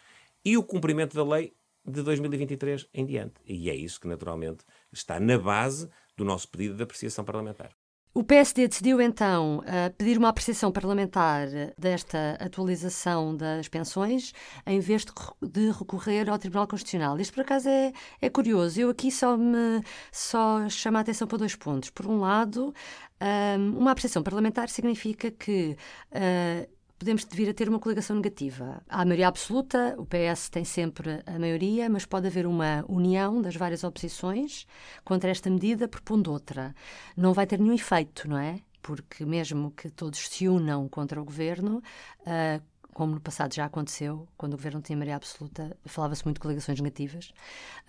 e 0.44 0.58
o 0.58 0.64
cumprimento 0.64 1.16
da 1.16 1.24
lei 1.24 1.54
de 1.86 2.02
2023 2.02 2.88
em 2.94 3.06
diante. 3.06 3.36
E 3.46 3.70
é 3.70 3.76
isso 3.76 4.00
que, 4.00 4.08
naturalmente, 4.08 4.64
está 4.92 5.20
na 5.20 5.38
base 5.38 5.90
do 6.18 6.26
nosso 6.26 6.48
pedido 6.48 6.76
de 6.76 6.84
apreciação 6.84 7.24
parlamentar. 7.24 7.72
O 8.14 8.26
PSD 8.26 8.68
decidiu 8.68 9.00
então 9.00 9.60
uh, 9.60 9.94
pedir 9.98 10.18
uma 10.18 10.28
apreciação 10.28 10.70
parlamentar 10.70 11.48
desta 11.78 12.38
atualização 12.42 13.34
das 13.36 13.70
pensões 13.70 14.34
em 14.66 14.82
vez 14.82 15.06
de, 15.42 15.72
recorrer 15.72 16.30
ao 16.30 16.38
Tribunal 16.38 16.68
Constitucional. 16.68 17.18
Isto 17.22 17.34
por 17.34 17.42
acaso 17.42 17.70
é, 17.70 17.94
é 18.22 18.30
curioso. 18.30 18.82
Eu 18.82 18.90
aqui 18.90 19.10
só 19.10 19.38
me 19.38 19.82
só 20.12 20.68
chamo 20.68 20.98
a 20.98 21.00
atenção 21.00 21.26
para 21.26 21.38
dois 21.38 21.56
pontos. 21.56 21.90
Por 21.90 22.06
um 22.06 22.20
lado, 22.20 22.74
eh, 23.22 23.56
uma 23.58 23.92
apreciação 23.92 24.22
parlamentar 24.22 24.68
significa 24.68 25.32
que 25.32 25.78
uh, 26.12 26.81
podemos 27.02 27.26
vir 27.32 27.50
a 27.50 27.54
ter 27.54 27.68
uma 27.68 27.80
coligação 27.80 28.16
negativa. 28.16 28.80
Há 28.88 29.02
a 29.02 29.06
maioria 29.06 29.28
absoluta, 29.28 29.96
o 29.98 30.06
PS 30.06 30.50
tem 30.50 30.64
sempre 30.64 31.24
a 31.26 31.40
maioria, 31.40 31.90
mas 31.90 32.06
pode 32.06 32.28
haver 32.28 32.46
uma 32.46 32.86
união 32.88 33.42
das 33.42 33.56
várias 33.56 33.84
oposições 33.84 34.68
contra 35.04 35.32
esta 35.32 35.50
medida, 35.50 35.88
propondo 35.88 36.32
outra. 36.32 36.76
Não 37.18 37.34
vai 37.34 37.48
ter 37.48 37.60
nenhum 37.60 37.74
efeito, 37.74 38.30
não 38.30 38.38
é? 38.38 38.60
Porque 38.84 39.26
mesmo 39.26 39.72
que 39.72 39.90
todos 39.90 40.30
se 40.30 40.48
unam 40.48 40.88
contra 40.88 41.20
o 41.20 41.26
governo, 41.26 41.82
uh, 42.20 42.62
como 42.94 43.16
no 43.16 43.20
passado 43.20 43.56
já 43.56 43.66
aconteceu, 43.66 44.28
quando 44.38 44.54
o 44.54 44.58
governo 44.58 44.80
tinha 44.80 44.96
maioria 44.96 45.16
absoluta, 45.16 45.76
falava-se 45.86 46.24
muito 46.24 46.38
de 46.38 46.42
coligações 46.42 46.80
negativas, 46.80 47.34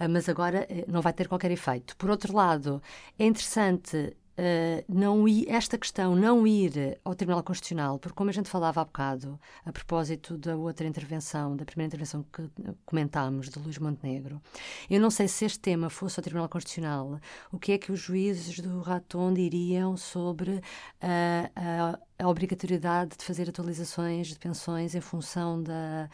uh, 0.00 0.08
mas 0.08 0.26
agora 0.26 0.66
uh, 0.70 0.90
não 0.90 1.02
vai 1.02 1.12
ter 1.12 1.28
qualquer 1.28 1.50
efeito. 1.50 1.94
Por 1.98 2.08
outro 2.08 2.34
lado, 2.34 2.82
é 3.18 3.26
interessante 3.26 4.16
Uh, 4.32 4.82
não 4.88 5.28
ir, 5.28 5.46
esta 5.46 5.76
questão 5.76 6.16
não 6.16 6.46
ir 6.46 6.98
ao 7.04 7.14
Tribunal 7.14 7.42
Constitucional, 7.42 7.98
porque 7.98 8.16
como 8.16 8.30
a 8.30 8.32
gente 8.32 8.48
falava 8.48 8.80
há 8.80 8.84
bocado, 8.84 9.38
a 9.64 9.70
propósito 9.70 10.38
da 10.38 10.56
outra 10.56 10.86
intervenção, 10.86 11.54
da 11.54 11.66
primeira 11.66 11.88
intervenção 11.88 12.24
que 12.32 12.48
comentámos, 12.86 13.50
de 13.50 13.58
Luís 13.58 13.76
Montenegro, 13.78 14.40
eu 14.88 15.00
não 15.00 15.10
sei 15.10 15.28
se 15.28 15.44
este 15.44 15.60
tema 15.60 15.90
fosse 15.90 16.18
ao 16.18 16.24
Tribunal 16.24 16.48
Constitucional, 16.48 17.20
o 17.50 17.58
que 17.58 17.72
é 17.72 17.78
que 17.78 17.92
os 17.92 18.00
juízes 18.00 18.58
do 18.58 18.80
Raton 18.80 19.34
diriam 19.34 19.98
sobre 19.98 20.52
uh, 20.52 20.62
a, 21.54 21.98
a 22.18 22.28
obrigatoriedade 22.28 23.16
de 23.18 23.24
fazer 23.24 23.50
atualizações 23.50 24.28
de 24.28 24.38
pensões 24.38 24.94
em 24.94 25.00
função 25.00 25.62
da 25.62 26.08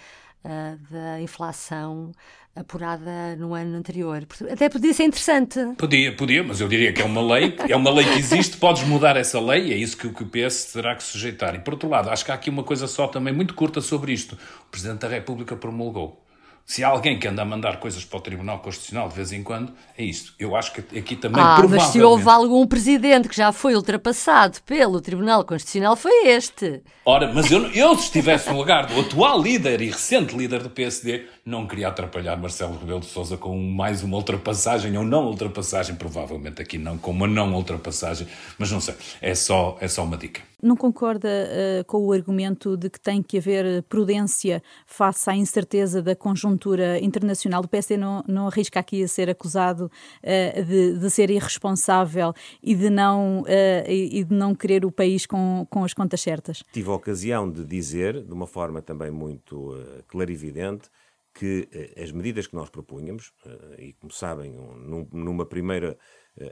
uh, 0.44 0.92
da 0.92 1.20
inflação 1.20 2.12
apurada 2.58 3.36
no 3.36 3.54
ano 3.54 3.76
anterior. 3.76 4.26
Até 4.50 4.68
podia 4.68 4.92
ser 4.92 5.04
interessante. 5.04 5.58
Podia, 5.76 6.14
podia, 6.14 6.42
mas 6.42 6.60
eu 6.60 6.68
diria 6.68 6.92
que 6.92 7.00
é 7.00 7.04
uma 7.04 7.22
lei, 7.22 7.56
é 7.68 7.76
uma 7.76 7.90
lei 7.90 8.04
que 8.04 8.18
existe, 8.18 8.56
podes 8.56 8.82
mudar 8.82 9.16
essa 9.16 9.40
lei 9.40 9.72
é 9.72 9.76
isso 9.76 9.96
que, 9.96 10.08
que 10.08 10.22
o 10.22 10.26
PS 10.26 10.72
terá 10.72 10.94
que 10.94 11.02
sujeitar. 11.02 11.54
E 11.54 11.60
por 11.60 11.74
outro 11.74 11.88
lado, 11.88 12.10
acho 12.10 12.24
que 12.24 12.30
há 12.30 12.34
aqui 12.34 12.50
uma 12.50 12.62
coisa 12.62 12.86
só 12.86 13.06
também 13.06 13.32
muito 13.32 13.54
curta 13.54 13.80
sobre 13.80 14.12
isto. 14.12 14.36
O 14.66 14.70
Presidente 14.70 15.00
da 15.00 15.08
República 15.08 15.56
promulgou 15.56 16.24
se 16.68 16.84
há 16.84 16.88
alguém 16.88 17.18
que 17.18 17.26
anda 17.26 17.40
a 17.40 17.44
mandar 17.46 17.80
coisas 17.80 18.04
para 18.04 18.18
o 18.18 18.20
Tribunal 18.20 18.58
Constitucional 18.58 19.08
de 19.08 19.14
vez 19.14 19.32
em 19.32 19.42
quando, 19.42 19.72
é 19.96 20.04
isto. 20.04 20.34
Eu 20.38 20.54
acho 20.54 20.70
que 20.74 20.98
aqui 20.98 21.16
também 21.16 21.42
ah, 21.42 21.56
provavelmente... 21.56 21.82
mas 21.82 21.92
se 21.92 22.02
houve 22.02 22.28
algum 22.28 22.66
presidente 22.66 23.26
que 23.26 23.34
já 23.34 23.50
foi 23.52 23.74
ultrapassado 23.74 24.58
pelo 24.66 25.00
Tribunal 25.00 25.42
Constitucional, 25.44 25.96
foi 25.96 26.26
este. 26.26 26.82
Ora, 27.06 27.32
mas 27.32 27.50
eu, 27.50 27.68
eu 27.72 27.96
se 27.96 28.04
estivesse 28.04 28.50
no 28.50 28.58
lugar 28.58 28.84
do 28.84 29.00
atual 29.00 29.40
líder 29.40 29.80
e 29.80 29.86
recente 29.86 30.36
líder 30.36 30.62
do 30.62 30.68
PSD, 30.68 31.24
não 31.48 31.66
queria 31.66 31.88
atrapalhar 31.88 32.36
Marcelo 32.36 32.78
Rebelo 32.78 33.00
de 33.00 33.06
Sousa 33.06 33.38
com 33.38 33.58
mais 33.58 34.02
uma 34.02 34.18
ultrapassagem 34.18 34.96
ou 34.98 35.02
não 35.02 35.26
ultrapassagem, 35.26 35.96
provavelmente 35.96 36.60
aqui 36.60 36.76
não, 36.76 36.98
com 36.98 37.10
uma 37.10 37.26
não 37.26 37.54
ultrapassagem, 37.54 38.28
mas 38.58 38.70
não 38.70 38.80
sei, 38.80 38.94
é 39.22 39.34
só, 39.34 39.78
é 39.80 39.88
só 39.88 40.04
uma 40.04 40.18
dica. 40.18 40.42
Não 40.62 40.76
concorda 40.76 41.28
uh, 41.28 41.84
com 41.84 42.04
o 42.04 42.12
argumento 42.12 42.76
de 42.76 42.90
que 42.90 43.00
tem 43.00 43.22
que 43.22 43.38
haver 43.38 43.82
prudência 43.84 44.60
face 44.86 45.30
à 45.30 45.34
incerteza 45.34 46.02
da 46.02 46.14
conjuntura 46.16 47.02
internacional? 47.02 47.62
O 47.62 47.68
PSD 47.68 47.96
não, 47.96 48.24
não 48.26 48.48
arrisca 48.48 48.80
aqui 48.80 49.02
a 49.02 49.08
ser 49.08 49.30
acusado 49.30 49.84
uh, 49.86 50.64
de, 50.64 50.98
de, 50.98 51.10
ser 51.10 51.30
irresponsável 51.30 52.34
e 52.62 52.74
de, 52.74 52.90
não, 52.90 53.42
uh, 53.42 53.88
e 53.88 54.22
de 54.22 54.34
não 54.34 54.54
querer 54.54 54.84
o 54.84 54.90
país 54.90 55.24
com, 55.24 55.66
com 55.70 55.84
as 55.84 55.94
contas 55.94 56.20
certas? 56.20 56.62
Tive 56.72 56.90
a 56.90 56.94
ocasião 56.94 57.48
de 57.50 57.64
dizer, 57.64 58.22
de 58.22 58.32
uma 58.32 58.46
forma 58.46 58.82
também 58.82 59.12
muito 59.12 59.74
clarividente, 60.08 60.90
que 61.34 61.68
as 62.02 62.10
medidas 62.10 62.46
que 62.46 62.54
nós 62.54 62.68
propunhamos, 62.68 63.32
e 63.78 63.92
como 63.92 64.12
sabem, 64.12 64.52
num, 64.52 65.06
numa 65.12 65.46
primeira 65.46 65.96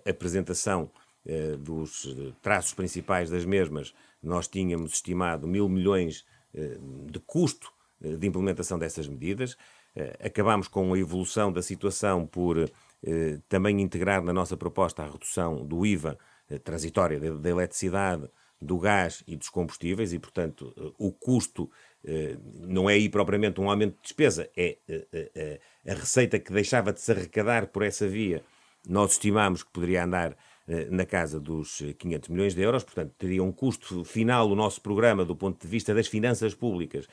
apresentação 0.08 0.90
eh, 1.28 1.56
dos 1.56 2.06
traços 2.40 2.72
principais 2.72 3.28
das 3.28 3.44
mesmas, 3.44 3.92
nós 4.22 4.46
tínhamos 4.46 4.92
estimado 4.92 5.48
mil 5.48 5.68
milhões 5.68 6.24
eh, 6.54 6.78
de 7.10 7.18
custo 7.18 7.72
eh, 8.00 8.16
de 8.16 8.26
implementação 8.28 8.78
dessas 8.78 9.08
medidas. 9.08 9.56
Acabámos 10.22 10.68
com 10.68 10.92
a 10.92 10.98
evolução 10.98 11.50
da 11.50 11.62
situação 11.62 12.26
por 12.26 12.70
também 13.48 13.80
integrar 13.80 14.22
na 14.22 14.30
nossa 14.30 14.54
proposta 14.54 15.02
a 15.02 15.10
redução 15.10 15.66
do 15.66 15.86
IVA 15.86 16.18
transitória 16.62 17.18
da 17.18 17.48
eletricidade, 17.48 18.28
do 18.60 18.78
gás 18.78 19.24
e 19.26 19.36
dos 19.36 19.48
combustíveis 19.48 20.12
e, 20.12 20.18
portanto, 20.18 20.70
o 20.98 21.10
custo 21.10 21.70
não 22.60 22.88
é 22.88 22.94
aí 22.94 23.08
propriamente 23.08 23.60
um 23.60 23.68
aumento 23.68 23.96
de 23.96 24.02
despesa, 24.02 24.48
é 24.56 24.78
a 25.86 25.94
receita 25.94 26.38
que 26.38 26.52
deixava 26.52 26.92
de 26.92 27.00
se 27.00 27.10
arrecadar 27.10 27.66
por 27.66 27.82
essa 27.82 28.06
via. 28.06 28.42
Nós 28.88 29.12
estimamos 29.12 29.62
que 29.62 29.70
poderia 29.70 30.04
andar 30.04 30.36
eh, 30.68 30.88
na 30.90 31.06
casa 31.06 31.38
dos 31.38 31.80
500 31.96 32.28
milhões 32.28 32.54
de 32.54 32.60
euros, 32.60 32.82
portanto, 32.82 33.14
teria 33.16 33.42
um 33.42 33.52
custo 33.52 34.04
final 34.04 34.50
o 34.50 34.56
nosso 34.56 34.80
programa 34.80 35.24
do 35.24 35.36
ponto 35.36 35.62
de 35.62 35.68
vista 35.68 35.94
das 35.94 36.08
finanças 36.08 36.54
públicas 36.54 37.06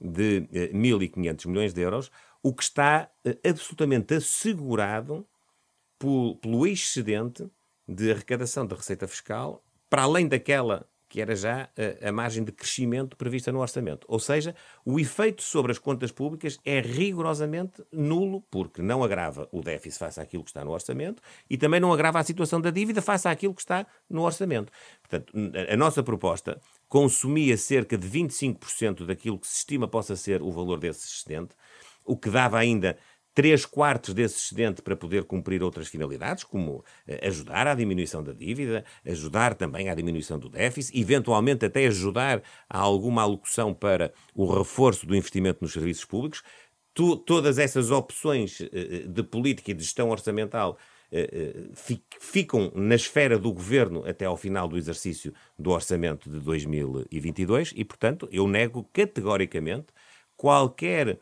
de 0.00 0.42
1.500 0.72 1.44
eh, 1.44 1.48
milhões 1.48 1.74
de 1.74 1.80
euros, 1.80 2.12
o 2.42 2.54
que 2.54 2.62
está 2.62 3.10
eh, 3.24 3.36
absolutamente 3.44 4.14
assegurado 4.14 5.26
pelo 5.98 6.64
excedente 6.64 7.48
de 7.88 8.12
arrecadação 8.12 8.66
da 8.66 8.76
receita 8.76 9.08
fiscal, 9.08 9.64
para 9.90 10.02
além 10.02 10.28
daquela 10.28 10.86
que 11.12 11.20
era 11.20 11.36
já 11.36 11.68
a, 12.02 12.08
a, 12.08 12.10
margem 12.10 12.42
de 12.42 12.50
crescimento 12.50 13.18
prevista 13.18 13.52
no 13.52 13.60
orçamento. 13.60 14.06
Ou 14.08 14.18
seja, 14.18 14.56
o 14.82 14.98
efeito 14.98 15.42
sobre 15.42 15.70
as 15.70 15.78
contas 15.78 16.10
públicas 16.10 16.58
é 16.64 16.80
rigorosamente 16.80 17.84
nulo, 17.92 18.42
porque 18.50 18.80
não 18.80 19.04
agrava 19.04 19.46
o 19.52 19.60
déficit 19.60 19.98
face 19.98 20.18
àquilo 20.18 20.42
que 20.42 20.48
está 20.48 20.64
no 20.64 20.70
orçamento 20.70 21.20
e 21.50 21.58
também 21.58 21.78
não 21.78 21.92
agrava 21.92 22.18
a 22.18 22.24
situação 22.24 22.62
da 22.62 22.70
dívida 22.70 23.02
face 23.02 23.28
àquilo 23.28 23.52
que 23.52 23.60
está 23.60 23.86
no 24.08 24.22
orçamento. 24.22 24.72
Portanto, 25.02 25.34
a, 25.68 25.74
a 25.74 25.76
nossa 25.76 26.02
proposta 26.02 26.58
consumia 26.88 27.58
cerca 27.58 27.98
de 27.98 28.08
25% 28.08 29.04
daquilo 29.04 29.38
que 29.38 29.46
se 29.46 29.58
estima 29.58 29.86
possa 29.86 30.16
ser 30.16 30.40
o 30.40 30.50
valor 30.50 30.80
desse 30.80 31.06
excedente, 31.06 31.54
o 32.06 32.16
que 32.16 32.30
dava 32.30 32.56
ainda 32.56 32.96
três 33.34 33.64
quartos 33.64 34.14
desse 34.14 34.36
excedente 34.36 34.82
para 34.82 34.96
poder 34.96 35.24
cumprir 35.24 35.62
outras 35.62 35.88
finalidades, 35.88 36.44
como 36.44 36.84
eh, 37.06 37.26
ajudar 37.26 37.66
à 37.66 37.74
diminuição 37.74 38.22
da 38.22 38.32
dívida, 38.32 38.84
ajudar 39.06 39.54
também 39.54 39.88
à 39.88 39.94
diminuição 39.94 40.38
do 40.38 40.48
déficit, 40.48 40.98
eventualmente 40.98 41.64
até 41.64 41.86
ajudar 41.86 42.42
a 42.68 42.78
alguma 42.78 43.22
alocução 43.22 43.72
para 43.72 44.12
o 44.34 44.46
reforço 44.46 45.06
do 45.06 45.16
investimento 45.16 45.58
nos 45.62 45.72
serviços 45.72 46.04
públicos. 46.04 46.42
Tu, 46.94 47.16
todas 47.16 47.58
essas 47.58 47.90
opções 47.90 48.60
eh, 48.60 48.68
eh, 48.72 48.98
de 49.08 49.22
política 49.22 49.70
e 49.70 49.74
de 49.74 49.82
gestão 49.82 50.10
orçamental 50.10 50.78
ficam 52.18 52.72
na 52.74 52.94
esfera 52.94 53.38
do 53.38 53.52
governo 53.52 54.02
até 54.08 54.24
ao 54.24 54.34
final 54.34 54.66
do 54.66 54.78
exercício 54.78 55.34
do 55.58 55.70
orçamento 55.70 56.30
de 56.30 56.40
2022 56.40 57.74
e, 57.76 57.84
portanto, 57.84 58.26
eu 58.32 58.48
nego 58.48 58.88
categoricamente 58.94 59.88
qualquer 60.38 61.18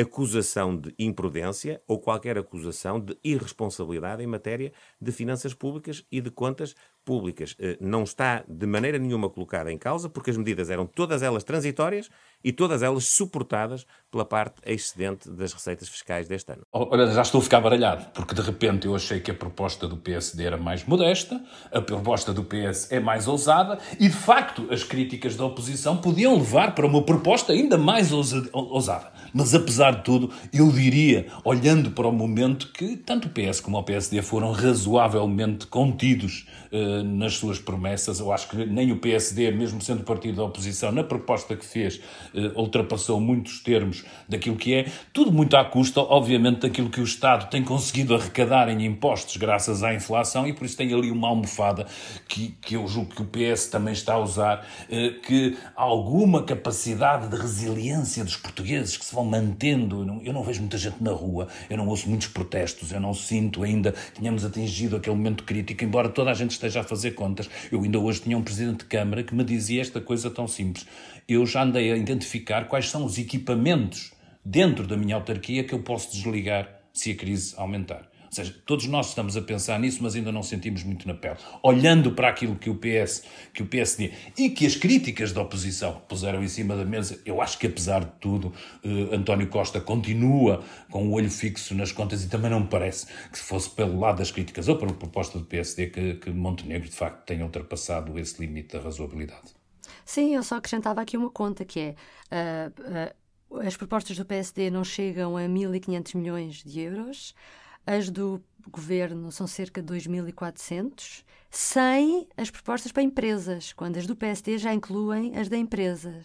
acusação 0.00 0.76
de 0.76 0.94
imprudência 0.98 1.80
ou 1.86 1.98
qualquer 1.98 2.38
acusação 2.38 2.98
de 2.98 3.16
irresponsabilidade 3.22 4.22
em 4.22 4.26
matéria 4.26 4.72
de 5.00 5.12
finanças 5.12 5.52
públicas 5.52 6.04
e 6.10 6.20
de 6.20 6.30
contas 6.30 6.74
públicas. 7.06 7.54
Eh, 7.60 7.78
não 7.80 8.02
está 8.02 8.42
de 8.48 8.66
maneira 8.66 8.98
nenhuma 8.98 9.30
colocada 9.30 9.72
em 9.72 9.78
causa, 9.78 10.08
porque 10.08 10.30
as 10.30 10.36
medidas 10.36 10.68
eram 10.68 10.86
todas 10.86 11.22
elas 11.22 11.44
transitórias 11.44 12.10
e 12.42 12.52
todas 12.52 12.82
elas 12.82 13.04
suportadas 13.06 13.86
pela 14.10 14.24
parte 14.24 14.60
excedente 14.66 15.30
das 15.30 15.52
receitas 15.52 15.88
fiscais 15.88 16.26
deste 16.26 16.52
ano. 16.52 16.62
Olha, 16.72 17.06
já 17.06 17.22
estou 17.22 17.40
a 17.40 17.44
ficar 17.44 17.60
baralhado, 17.60 18.06
porque 18.12 18.34
de 18.34 18.42
repente 18.42 18.86
eu 18.86 18.94
achei 18.94 19.20
que 19.20 19.30
a 19.30 19.34
proposta 19.34 19.86
do 19.86 19.96
PSD 19.96 20.44
era 20.44 20.56
mais 20.56 20.84
modesta, 20.84 21.40
a 21.70 21.80
proposta 21.80 22.34
do 22.34 22.42
PS 22.42 22.90
é 22.90 22.98
mais 22.98 23.28
ousada 23.28 23.78
e, 24.00 24.08
de 24.08 24.16
facto, 24.16 24.66
as 24.70 24.82
críticas 24.82 25.36
da 25.36 25.44
oposição 25.44 25.96
podiam 25.96 26.34
levar 26.34 26.74
para 26.74 26.86
uma 26.86 27.02
proposta 27.02 27.52
ainda 27.52 27.78
mais 27.78 28.10
ousada. 28.12 29.12
Mas, 29.38 29.54
apesar 29.54 29.96
de 29.96 30.02
tudo, 30.02 30.32
eu 30.50 30.72
diria, 30.72 31.26
olhando 31.44 31.90
para 31.90 32.08
o 32.08 32.12
momento, 32.12 32.72
que 32.72 32.96
tanto 32.96 33.28
o 33.28 33.30
PS 33.30 33.60
como 33.60 33.76
o 33.76 33.82
PSD 33.82 34.22
foram 34.22 34.50
razoavelmente 34.50 35.66
contidos 35.66 36.46
uh, 36.72 37.04
nas 37.04 37.34
suas 37.34 37.58
promessas. 37.58 38.18
Eu 38.18 38.32
acho 38.32 38.48
que 38.48 38.64
nem 38.64 38.90
o 38.92 38.96
PSD, 38.96 39.50
mesmo 39.50 39.82
sendo 39.82 40.04
partido 40.04 40.36
da 40.36 40.44
oposição, 40.44 40.90
na 40.90 41.04
proposta 41.04 41.54
que 41.54 41.66
fez, 41.66 42.00
uh, 42.32 42.58
ultrapassou 42.58 43.20
muitos 43.20 43.62
termos 43.62 44.06
daquilo 44.26 44.56
que 44.56 44.72
é. 44.72 44.86
Tudo 45.12 45.30
muito 45.30 45.54
à 45.54 45.66
custa, 45.66 46.00
obviamente, 46.00 46.60
daquilo 46.60 46.88
que 46.88 47.02
o 47.02 47.04
Estado 47.04 47.50
tem 47.50 47.62
conseguido 47.62 48.14
arrecadar 48.14 48.70
em 48.70 48.86
impostos 48.86 49.36
graças 49.36 49.82
à 49.82 49.92
inflação 49.92 50.46
e 50.46 50.54
por 50.54 50.64
isso 50.64 50.78
tem 50.78 50.94
ali 50.94 51.10
uma 51.10 51.28
almofada 51.28 51.86
que, 52.26 52.56
que 52.62 52.74
eu 52.74 52.88
julgo 52.88 53.14
que 53.14 53.20
o 53.20 53.26
PS 53.26 53.66
também 53.66 53.92
está 53.92 54.14
a 54.14 54.18
usar, 54.18 54.66
uh, 54.88 55.20
que 55.20 55.58
alguma 55.76 56.42
capacidade 56.42 57.28
de 57.28 57.36
resiliência 57.36 58.24
dos 58.24 58.36
portugueses 58.36 58.96
que 58.96 59.04
se 59.04 59.14
vão 59.14 59.25
mantendo. 59.26 60.20
Eu 60.24 60.32
não, 60.32 60.42
vejo 60.42 60.60
muita 60.60 60.78
gente 60.78 61.02
na 61.02 61.12
rua, 61.12 61.48
eu 61.68 61.76
não 61.76 61.86
ouço 61.88 62.08
muitos 62.08 62.28
protestos, 62.28 62.92
eu 62.92 63.00
não 63.00 63.12
sinto 63.12 63.62
ainda 63.62 63.92
que 63.92 64.20
tenhamos 64.20 64.44
atingido 64.44 64.96
aquele 64.96 65.16
momento 65.16 65.44
crítico, 65.44 65.84
embora 65.84 66.08
toda 66.08 66.30
a 66.30 66.34
gente 66.34 66.52
esteja 66.52 66.80
a 66.80 66.84
fazer 66.84 67.12
contas. 67.12 67.48
Eu 67.70 67.82
ainda 67.82 67.98
hoje 67.98 68.22
tinha 68.22 68.38
um 68.38 68.42
presidente 68.42 68.78
de 68.78 68.84
Câmara 68.86 69.22
que 69.22 69.34
me 69.34 69.44
dizia 69.44 69.82
esta 69.82 70.00
coisa 70.00 70.30
tão 70.30 70.46
simples. 70.46 70.86
Eu 71.28 71.44
já 71.44 71.62
andei 71.62 71.92
a 71.92 71.96
identificar 71.96 72.66
quais 72.66 72.88
são 72.88 73.04
os 73.04 73.18
equipamentos 73.18 74.12
dentro 74.44 74.86
da 74.86 74.96
minha 74.96 75.16
autarquia 75.16 75.64
que 75.64 75.74
eu 75.74 75.80
posso 75.80 76.12
desligar 76.12 76.68
se 76.92 77.10
a 77.10 77.14
crise 77.14 77.54
aumentar 77.56 78.15
seja, 78.36 78.54
todos 78.64 78.86
nós 78.86 79.08
estamos 79.08 79.36
a 79.36 79.42
pensar 79.42 79.78
nisso, 79.80 80.02
mas 80.02 80.14
ainda 80.14 80.30
não 80.30 80.42
sentimos 80.42 80.82
muito 80.82 81.06
na 81.06 81.14
pele. 81.14 81.36
Olhando 81.62 82.12
para 82.12 82.28
aquilo 82.28 82.56
que 82.56 82.70
o 82.70 82.74
PS, 82.74 83.24
que 83.52 83.62
o 83.62 83.66
PSD 83.66 84.12
e 84.38 84.50
que 84.50 84.66
as 84.66 84.76
críticas 84.76 85.32
da 85.32 85.42
oposição 85.42 86.02
puseram 86.08 86.42
em 86.42 86.48
cima 86.48 86.76
da 86.76 86.84
mesa, 86.84 87.20
eu 87.24 87.40
acho 87.40 87.58
que 87.58 87.66
apesar 87.66 88.04
de 88.04 88.12
tudo, 88.20 88.52
eh, 88.84 89.14
António 89.14 89.48
Costa 89.48 89.80
continua 89.80 90.62
com 90.90 91.08
o 91.08 91.12
olho 91.12 91.30
fixo 91.30 91.74
nas 91.74 91.92
contas 91.92 92.22
e 92.24 92.28
também 92.28 92.50
não 92.50 92.60
me 92.60 92.68
parece 92.68 93.06
que 93.30 93.38
se 93.38 93.44
fosse 93.44 93.70
pelo 93.70 93.98
lado 93.98 94.18
das 94.18 94.30
críticas 94.30 94.68
ou 94.68 94.76
pela 94.76 94.92
proposta 94.92 95.38
do 95.38 95.44
PSD 95.44 95.86
que, 95.86 96.14
que 96.14 96.30
Montenegro 96.30 96.88
de 96.88 96.94
facto 96.94 97.24
tenha 97.24 97.44
ultrapassado 97.44 98.18
esse 98.18 98.40
limite 98.40 98.76
da 98.76 98.82
razoabilidade. 98.82 99.54
Sim, 100.04 100.34
eu 100.34 100.42
só 100.42 100.56
acrescentava 100.56 101.00
aqui 101.00 101.16
uma 101.16 101.30
conta 101.30 101.64
que 101.64 101.80
é 101.80 101.94
uh, 102.30 103.12
uh, 103.12 103.26
as 103.66 103.76
propostas 103.76 104.16
do 104.16 104.24
PSD 104.24 104.70
não 104.70 104.84
chegam 104.84 105.36
a 105.36 105.42
1.500 105.42 106.16
milhões 106.16 106.64
de 106.64 106.80
euros. 106.80 107.34
As 107.86 108.10
do 108.10 108.42
governo 108.68 109.30
são 109.30 109.46
cerca 109.46 109.80
de 109.80 109.94
2.400, 109.94 111.24
sem 111.50 112.26
as 112.36 112.50
propostas 112.50 112.90
para 112.90 113.02
empresas, 113.02 113.72
quando 113.72 113.96
as 113.96 114.06
do 114.06 114.16
PSD 114.16 114.58
já 114.58 114.74
incluem 114.74 115.36
as 115.38 115.48
da 115.48 115.56
empresa. 115.56 116.24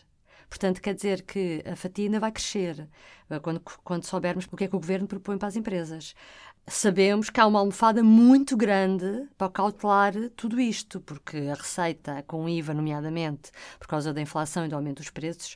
Portanto, 0.50 0.82
quer 0.82 0.94
dizer 0.94 1.22
que 1.22 1.64
a 1.66 1.76
fatia 1.78 2.20
vai 2.20 2.32
crescer 2.32 2.90
eh, 3.30 3.40
quando, 3.40 3.62
quando 3.86 4.06
soubermos 4.06 4.46
o 4.52 4.58
que 4.58 4.66
é 4.66 4.68
que 4.68 4.76
o 4.76 4.80
governo 4.80 5.08
propõe 5.08 5.38
para 5.38 5.48
as 5.48 5.56
empresas. 5.56 6.14
Sabemos 6.68 7.30
que 7.30 7.40
há 7.40 7.48
uma 7.48 7.60
almofada 7.60 8.04
muito 8.04 8.58
grande 8.58 9.30
para 9.38 9.50
cautelar 9.50 10.14
tudo 10.36 10.60
isto, 10.60 11.00
porque 11.00 11.38
a 11.38 11.54
receita, 11.54 12.22
com 12.24 12.50
IVA, 12.50 12.74
nomeadamente, 12.74 13.52
por 13.80 13.88
causa 13.88 14.14
da 14.14 14.20
inflação 14.20 14.66
e 14.66 14.68
do 14.68 14.76
aumento 14.76 14.98
dos 14.98 15.10
preços, 15.10 15.56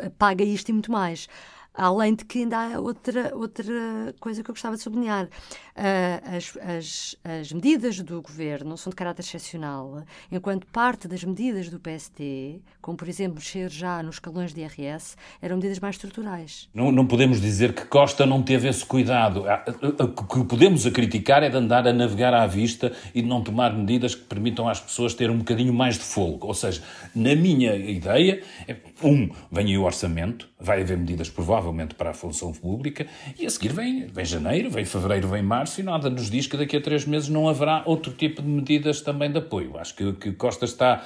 eh, 0.00 0.10
paga 0.10 0.44
isto 0.44 0.68
e 0.68 0.72
muito 0.72 0.92
mais. 0.92 1.28
Além 1.76 2.14
de 2.14 2.24
que 2.24 2.38
ainda 2.38 2.58
há 2.58 2.80
outra, 2.80 3.32
outra 3.34 4.14
coisa 4.18 4.42
que 4.42 4.50
eu 4.50 4.54
gostava 4.54 4.76
de 4.76 4.82
sublinhar. 4.82 5.26
Uh, 5.26 6.36
as, 6.36 6.56
as, 6.56 7.16
as, 7.22 7.52
medidas 7.52 8.00
do 8.00 8.22
governo 8.22 8.78
são 8.78 8.88
de 8.88 8.96
caráter 8.96 9.22
excepcional, 9.22 10.02
enquanto 10.32 10.66
parte 10.68 11.06
das 11.06 11.22
medidas 11.22 11.68
do 11.68 11.78
PST, 11.78 12.62
como 12.80 12.96
por 12.96 13.06
exemplo 13.06 13.34
mexer 13.34 13.70
já 13.70 14.02
nos 14.02 14.16
escalões 14.16 14.54
de 14.54 14.62
IRS, 14.62 15.16
eram 15.42 15.56
medidas 15.56 15.78
mais 15.78 15.96
estruturais. 15.96 16.70
Não, 16.72 16.90
não 16.90 17.06
podemos 17.06 17.42
dizer 17.42 17.74
que 17.74 17.84
Costa 17.84 18.24
não 18.24 18.42
teve 18.42 18.68
esse 18.68 18.86
cuidado. 18.86 19.44
Ah, 19.46 19.62
o 20.02 20.24
que 20.24 20.44
podemos 20.44 20.86
a 20.86 20.90
criticar 20.90 21.42
é 21.42 21.50
de 21.50 21.56
andar 21.56 21.86
a 21.86 21.92
navegar 21.92 22.32
à 22.32 22.46
vista 22.46 22.90
e 23.14 23.20
de 23.20 23.28
não 23.28 23.42
tomar 23.42 23.74
medidas 23.74 24.14
que 24.14 24.24
permitam 24.24 24.66
às 24.66 24.80
pessoas 24.80 25.12
ter 25.12 25.30
um 25.30 25.38
bocadinho 25.38 25.74
mais 25.74 25.96
de 25.96 26.04
fogo. 26.04 26.46
Ou 26.46 26.54
seja, 26.54 26.82
na 27.14 27.34
minha 27.34 27.76
ideia, 27.76 28.42
é 28.66 28.76
Um, 29.02 29.28
vem 29.52 29.66
aí 29.66 29.78
o 29.78 29.84
orçamento, 29.84 30.48
vai 30.58 30.80
haver 30.80 30.96
medidas 30.96 31.28
provavelmente 31.66 31.94
para 31.94 32.10
a 32.10 32.14
função 32.14 32.52
pública, 32.52 33.06
e 33.38 33.46
a 33.46 33.50
seguir 33.50 33.72
vem, 33.72 34.06
vem 34.06 34.24
janeiro, 34.24 34.70
vem 34.70 34.84
fevereiro, 34.84 35.28
vem 35.28 35.42
março, 35.42 35.80
e 35.80 35.84
nada 35.84 36.08
nos 36.08 36.30
diz 36.30 36.46
que 36.46 36.56
daqui 36.56 36.76
a 36.76 36.80
três 36.80 37.04
meses 37.04 37.28
não 37.28 37.48
haverá 37.48 37.82
outro 37.84 38.12
tipo 38.12 38.40
de 38.40 38.48
medidas 38.48 39.00
também 39.00 39.30
de 39.30 39.38
apoio. 39.38 39.76
Acho 39.78 39.94
que, 39.94 40.12
que 40.12 40.32
Costa 40.32 40.64
está 40.64 41.04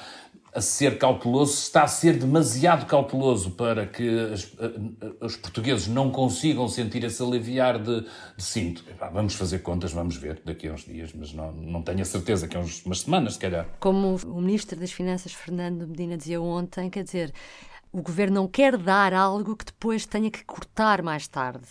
a 0.53 0.59
ser 0.59 0.97
cauteloso, 0.97 1.53
está 1.53 1.83
a 1.83 1.87
ser 1.87 2.17
demasiado 2.17 2.85
cauteloso 2.85 3.51
para 3.51 3.87
que 3.87 4.07
as, 4.33 4.51
os 5.21 5.37
portugueses 5.37 5.87
não 5.87 6.11
consigam 6.11 6.67
sentir 6.67 7.05
esse 7.05 7.23
aliviar 7.23 7.79
de, 7.79 8.01
de 8.01 8.43
cinto. 8.43 8.83
Vamos 9.13 9.33
fazer 9.33 9.59
contas, 9.59 9.93
vamos 9.93 10.17
ver 10.17 10.41
daqui 10.43 10.67
a 10.67 10.73
uns 10.73 10.83
dias, 10.83 11.13
mas 11.17 11.31
não, 11.33 11.53
não 11.53 11.81
tenho 11.81 12.01
a 12.01 12.05
certeza 12.05 12.49
que 12.49 12.57
é 12.57 12.59
uns, 12.59 12.85
umas 12.85 12.99
semanas, 12.99 13.33
se 13.33 13.39
calhar. 13.39 13.65
Como 13.79 14.17
o 14.25 14.41
Ministro 14.41 14.77
das 14.77 14.91
Finanças, 14.91 15.31
Fernando 15.31 15.87
Medina, 15.87 16.17
dizia 16.17 16.41
ontem, 16.41 16.89
quer 16.89 17.05
dizer, 17.05 17.33
o 17.91 18.01
Governo 18.01 18.35
não 18.35 18.47
quer 18.47 18.77
dar 18.77 19.13
algo 19.13 19.55
que 19.55 19.65
depois 19.65 20.05
tenha 20.05 20.29
que 20.31 20.43
cortar 20.45 21.01
mais 21.01 21.27
tarde. 21.27 21.67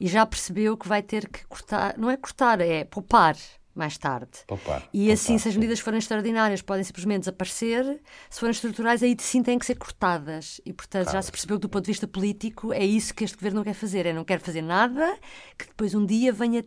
E 0.00 0.06
já 0.06 0.24
percebeu 0.24 0.76
que 0.76 0.86
vai 0.88 1.02
ter 1.02 1.28
que 1.28 1.44
cortar, 1.46 1.96
não 1.98 2.10
é 2.10 2.16
cortar, 2.16 2.60
é 2.60 2.84
poupar 2.84 3.36
mais 3.74 3.96
tarde. 3.96 4.30
Poupar, 4.46 4.82
e 4.92 4.98
poupar, 4.98 5.12
assim, 5.14 5.38
se 5.38 5.48
as 5.48 5.54
medidas 5.56 5.78
forem 5.80 5.98
extraordinárias, 5.98 6.60
podem 6.62 6.82
simplesmente 6.84 7.20
desaparecer. 7.20 8.00
Se 8.28 8.40
forem 8.40 8.50
estruturais, 8.52 9.02
aí 9.02 9.16
sim 9.20 9.42
têm 9.42 9.58
que 9.58 9.64
ser 9.66 9.76
cortadas. 9.76 10.60
E, 10.66 10.72
portanto, 10.72 11.06
já 11.06 11.10
Claro. 11.12 11.26
se 11.26 11.30
percebeu 11.32 11.56
que, 11.58 11.62
do 11.62 11.68
ponto 11.68 11.84
de 11.84 11.90
vista 11.92 12.06
político, 12.08 12.72
é 12.72 12.84
isso 12.84 13.14
que 13.14 13.24
este 13.24 13.36
governo 13.36 13.56
não 13.58 13.64
quer 13.64 13.74
fazer. 13.74 14.04
É 14.06 14.12
não 14.12 14.24
quer 14.24 14.40
fazer 14.40 14.62
nada 14.62 15.16
que 15.56 15.66
depois 15.66 15.94
um 15.94 16.04
dia 16.04 16.32
venha 16.32 16.64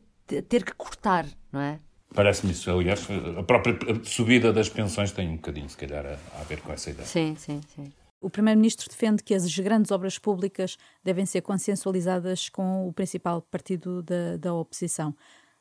ter 0.48 0.63
que 0.63 0.74
cortar, 0.74 1.26
não 1.52 1.60
é? 1.60 1.80
Parece-me 2.13 2.52
isso, 2.54 2.70
aliás, 2.70 3.06
a 3.38 3.44
própria 3.44 3.78
subida 4.04 4.52
das 4.52 4.67
pensões 4.70 5.12
tem 5.13 5.30
um 5.30 5.36
bocadinho, 5.36 5.70
se 5.70 5.78
calhar, 5.78 6.06
a, 6.06 6.41
a 6.41 6.44
ver 6.44 6.60
com 6.62 6.72
essa 6.74 6.89
ideia. 6.89 7.08
Sim, 7.08 7.36
sim, 7.38 7.62
sim. 7.76 7.91
O 8.21 8.29
Primeiro-Ministro 8.29 8.88
defende 8.88 9.23
que 9.23 9.34
as 9.34 9.57
grandes 9.57 9.89
obras 9.89 10.19
públicas 10.19 10.77
devem 11.03 11.25
ser 11.25 11.41
consensualizadas 11.41 12.49
com 12.49 12.88
o 12.88 12.93
principal 12.93 13.41
partido 13.41 14.03
da, 14.03 14.38
da 14.38 14.53
oposição. 14.53 15.15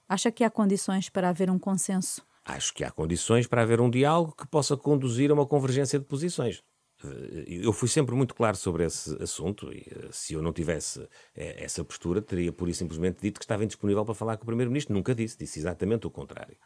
Acha 0.07 0.31
que 0.31 0.45
há 0.45 0.51
condições 0.51 1.09
para 1.09 1.31
haver 1.31 1.51
um 1.51 1.59
consenso? 1.59 2.23
Acho 2.45 2.75
que 2.75 2.85
há 2.85 2.91
condições 2.91 3.47
para 3.47 3.63
haver 3.63 3.81
um 3.81 3.89
diálogo 3.89 4.35
que 4.37 4.47
possa 4.47 4.77
conduzir 4.77 5.31
a 5.31 5.35
uma 5.35 5.47
convergência 5.47 5.99
de 5.99 6.05
posições. 6.05 6.63
Eh, 7.03 7.61
Eu 7.63 7.73
fui 7.73 7.89
sempre 7.89 8.15
muito 8.15 8.35
claro 8.35 8.57
sobre 8.57 8.85
esse 8.85 9.11
assunto 9.23 9.73
e 9.73 9.87
eh, 9.91 10.09
se 10.11 10.35
eu 10.35 10.43
não 10.43 10.53
tivesse 10.53 11.01
eh, 11.35 11.65
essa 11.65 11.83
postura, 11.83 12.21
teria 12.21 12.53
pura 12.53 12.71
e 12.71 12.75
simplesmente 12.75 13.23
dito 13.23 13.39
que 13.39 13.45
estava 13.45 13.65
indisponível 13.65 14.05
para 14.05 14.15
falar 14.15 14.37
com 14.37 14.43
o 14.43 14.47
Primeiro-Ministro. 14.47 14.95
Nunca 14.95 15.15
disse, 15.15 15.39
disse 15.39 15.59
exatamente 15.59 16.07
o 16.07 16.11
contrário. 16.11 16.57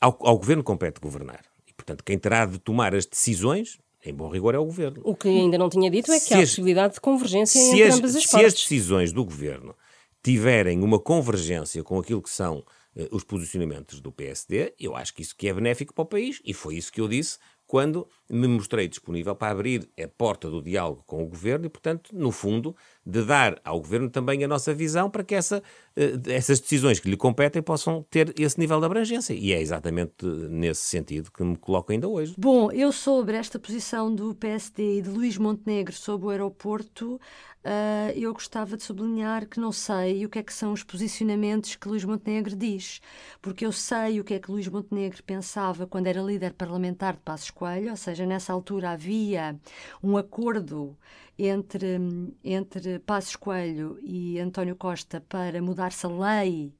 Ao, 0.00 0.18
ao 0.26 0.36
Governo 0.36 0.64
compete 0.64 1.00
governar 1.00 1.44
e, 1.64 1.72
portanto, 1.72 2.02
quem 2.02 2.18
terá 2.18 2.44
de 2.44 2.58
tomar 2.58 2.96
as 2.96 3.06
decisões, 3.06 3.78
em 4.04 4.14
bom 4.14 4.28
rigor, 4.28 4.54
é 4.54 4.58
o 4.58 4.64
Governo. 4.64 5.00
O 5.04 5.14
que 5.14 5.28
ainda 5.28 5.58
não 5.58 5.68
tinha 5.68 5.90
dito 5.90 6.10
é 6.12 6.18
que 6.20 6.26
Se 6.26 6.34
há 6.34 6.38
a 6.38 6.40
as- 6.42 6.50
possibilidade 6.50 6.94
de 6.94 7.00
convergência 7.00 7.58
entre 7.58 7.82
as, 7.82 7.94
ambas 7.96 8.14
as 8.16 8.22
se 8.22 8.28
as 8.36 8.42
partes. 8.42 8.62
decisões 8.62 9.12
do 9.12 9.24
governo 9.24 9.74
tiverem 10.22 10.82
uma 10.82 10.98
convergência 10.98 11.82
com 11.82 11.98
aquilo 11.98 12.22
que 12.22 12.30
são 12.30 12.64
eh, 12.96 13.08
os 13.12 13.22
posicionamentos 13.24 14.00
do 14.00 14.10
PSD, 14.12 14.74
eu 14.78 14.94
acho 14.96 15.14
que 15.14 15.22
isso 15.22 15.34
que 15.36 15.48
é 15.48 15.52
benéfico 15.54 15.94
para 15.94 16.02
o 16.02 16.06
país 16.06 16.40
e 16.44 16.52
foi 16.52 16.76
isso 16.76 16.92
que 16.92 17.00
eu 17.00 17.08
disse 17.08 17.38
quando 17.68 18.08
me 18.30 18.48
mostrei 18.48 18.88
disponível 18.88 19.36
para 19.36 19.52
abrir 19.52 19.88
a 20.02 20.08
porta 20.08 20.48
do 20.48 20.62
diálogo 20.62 21.04
com 21.06 21.22
o 21.22 21.26
governo 21.26 21.66
e, 21.66 21.68
portanto, 21.68 22.10
no 22.14 22.32
fundo, 22.32 22.74
de 23.04 23.22
dar 23.22 23.60
ao 23.62 23.78
governo 23.78 24.08
também 24.08 24.42
a 24.42 24.48
nossa 24.48 24.72
visão 24.72 25.10
para 25.10 25.22
que 25.22 25.34
essa, 25.34 25.62
eh, 25.94 26.14
essas 26.28 26.60
decisões 26.60 26.98
que 26.98 27.10
lhe 27.10 27.16
competem 27.16 27.62
possam 27.62 28.04
ter 28.10 28.34
esse 28.40 28.58
nível 28.58 28.80
de 28.80 28.86
abrangência. 28.86 29.34
E 29.34 29.52
é 29.52 29.60
exatamente 29.60 30.24
nesse 30.24 30.80
sentido 30.82 31.30
que 31.30 31.44
me 31.44 31.56
coloco 31.56 31.92
ainda 31.92 32.08
hoje. 32.08 32.34
Bom, 32.38 32.72
eu 32.72 32.90
sobre 32.90 33.36
esta 33.36 33.58
posição 33.58 34.14
do 34.14 34.34
PSD 34.34 34.98
e 34.98 35.02
de 35.02 35.10
Luís 35.10 35.36
Montenegro 35.36 35.94
sobre 35.94 36.26
o 36.26 36.30
aeroporto, 36.30 37.20
ah, 37.70 38.12
eu 38.16 38.32
gostava 38.32 38.78
de 38.78 38.82
sublinhar 38.82 39.46
que 39.46 39.60
não 39.60 39.72
sei 39.72 40.24
o 40.24 40.30
que 40.30 40.38
é 40.38 40.42
que 40.42 40.54
são 40.54 40.72
os 40.72 40.82
posicionamentos 40.82 41.76
que 41.76 41.86
Luís 41.86 42.02
Montenegro 42.02 42.56
diz, 42.56 42.98
porque 43.42 43.66
eu 43.66 43.72
sei 43.72 44.18
o 44.20 44.24
que 44.24 44.32
é 44.34 44.38
que 44.38 44.50
Luís 44.50 44.66
Montenegro 44.68 45.22
pensava 45.22 45.86
quando 45.86 46.06
era 46.06 46.22
líder 46.22 46.54
parlamentar 46.54 47.14
de 47.14 47.20
Passos 47.20 47.50
Coelho, 47.50 47.90
ou 47.90 47.96
seja, 47.96 48.24
nessa 48.24 48.54
altura 48.54 48.92
havia 48.92 49.60
um 50.02 50.16
acordo 50.16 50.96
entre, 51.38 51.98
entre 52.42 52.98
Passos 53.00 53.36
Coelho 53.36 53.98
e 54.02 54.38
António 54.40 54.74
Costa 54.74 55.20
para 55.28 55.60
mudar-se 55.60 56.06
a 56.06 56.08
lei 56.08 56.77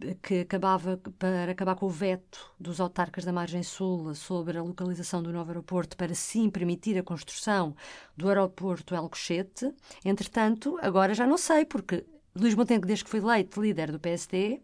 que, 0.00 0.14
que 0.22 0.40
acabava 0.40 1.00
para 1.18 1.52
acabar 1.52 1.74
com 1.74 1.86
o 1.86 1.90
veto 1.90 2.52
dos 2.58 2.80
autarcas 2.80 3.24
da 3.24 3.32
margem 3.32 3.62
sul 3.62 4.14
sobre 4.14 4.58
a 4.58 4.62
localização 4.62 5.22
do 5.22 5.32
novo 5.32 5.50
aeroporto 5.50 5.96
para 5.96 6.14
sim 6.14 6.50
permitir 6.50 6.98
a 6.98 7.02
construção 7.02 7.74
do 8.16 8.28
aeroporto 8.28 8.94
El 8.94 9.08
Cochete. 9.08 9.72
Entretanto, 10.04 10.78
agora 10.82 11.14
já 11.14 11.26
não 11.26 11.38
sei, 11.38 11.64
porque 11.64 12.04
Luís 12.34 12.54
Montenegro, 12.54 12.86
desde 12.86 13.04
que 13.04 13.10
foi 13.10 13.20
eleito 13.20 13.60
líder 13.60 13.90
do 13.90 13.98
PSD, 13.98 14.60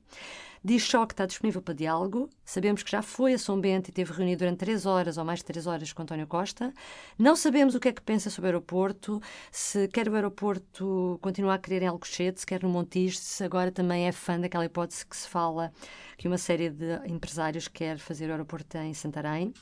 diz 0.65 0.83
só 0.83 1.05
que 1.05 1.13
está 1.13 1.27
disponível 1.27 1.61
para 1.61 1.75
diálogo. 1.75 2.31
Sabemos 2.45 2.83
que 2.83 2.91
já 2.91 3.03
foi 3.03 3.35
a 3.35 3.39
São 3.39 3.61
Bento 3.61 3.89
e 3.89 3.93
teve 3.93 4.13
reunido 4.13 4.39
durante 4.39 4.59
três 4.59 4.87
horas 4.87 5.19
ou 5.19 5.25
mais 5.25 5.41
de 5.41 5.45
três 5.45 5.67
horas 5.67 5.93
com 5.93 6.03
António 6.03 6.27
Costa. 6.27 6.73
Não 7.19 7.37
sabemos 7.37 7.75
o 7.75 7.81
que 7.81 7.89
é 7.89 7.93
que 7.93 8.01
pensa 8.01 8.31
sobre 8.31 8.49
o 8.49 8.53
aeroporto, 8.53 9.21
se 9.53 9.87
quer 9.89 10.09
o 10.09 10.15
aeroporto 10.15 11.19
continuar 11.21 11.55
a 11.55 11.59
querer 11.59 11.83
em 11.83 11.87
Alcochete, 11.89 12.41
se 12.41 12.47
quer 12.47 12.63
no 12.63 12.71
Montijo, 12.71 13.19
se 13.19 13.45
agora 13.45 13.71
também 13.71 14.07
é 14.07 14.13
fã 14.13 14.41
daquela 14.41 14.65
hipótese 14.65 15.05
que 15.05 15.17
se 15.17 15.29
fala 15.29 15.71
que 16.17 16.27
uma 16.27 16.39
série 16.39 16.71
de 16.71 17.01
empresários 17.07 17.69
quer 17.69 17.99
fazer 17.99 18.29
o 18.29 18.31
aeroporto 18.33 18.79
em 18.79 18.95
Santarém. 18.95 19.53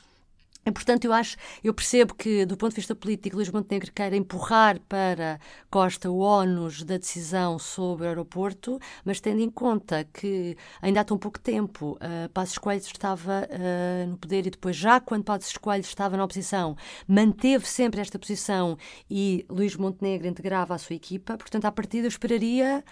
E, 0.65 0.71
portanto, 0.71 1.05
eu 1.05 1.13
acho, 1.13 1.35
eu 1.63 1.73
percebo 1.73 2.13
que, 2.13 2.45
do 2.45 2.55
ponto 2.55 2.71
de 2.71 2.77
vista 2.77 2.95
político, 2.95 3.35
Luís 3.35 3.49
Montenegro 3.49 3.91
quer 3.91 4.13
empurrar 4.13 4.79
para 4.87 5.39
Costa 5.69 6.09
o 6.09 6.19
ónus 6.19 6.83
da 6.83 6.97
decisão 6.97 7.59
sobre 7.59 8.05
o 8.05 8.09
aeroporto, 8.09 8.79
mas 9.03 9.19
tendo 9.19 9.41
em 9.41 9.49
conta 9.49 10.07
que 10.13 10.55
ainda 10.81 11.01
há 11.01 11.03
tão 11.03 11.17
pouco 11.17 11.39
tempo 11.39 11.97
uh, 11.97 12.29
Passos 12.29 12.57
Coelho 12.57 12.81
estava 12.81 13.47
uh, 13.49 14.09
no 14.09 14.17
poder 14.17 14.47
e 14.47 14.51
depois, 14.51 14.75
já 14.75 14.99
quando 15.01 15.25
Passos 15.25 15.57
Coelho 15.57 15.81
estava 15.81 16.15
na 16.15 16.23
oposição, 16.23 16.77
manteve 17.07 17.65
sempre 17.65 17.99
esta 17.99 18.17
posição 18.17 18.77
e 19.09 19.45
Luís 19.49 19.75
Montenegro 19.75 20.27
integrava 20.27 20.73
a 20.73 20.77
sua 20.77 20.95
equipa, 20.95 21.37
portanto, 21.37 21.65
à 21.65 21.71
partida 21.71 22.05
eu 22.05 22.09
esperaria 22.09 22.83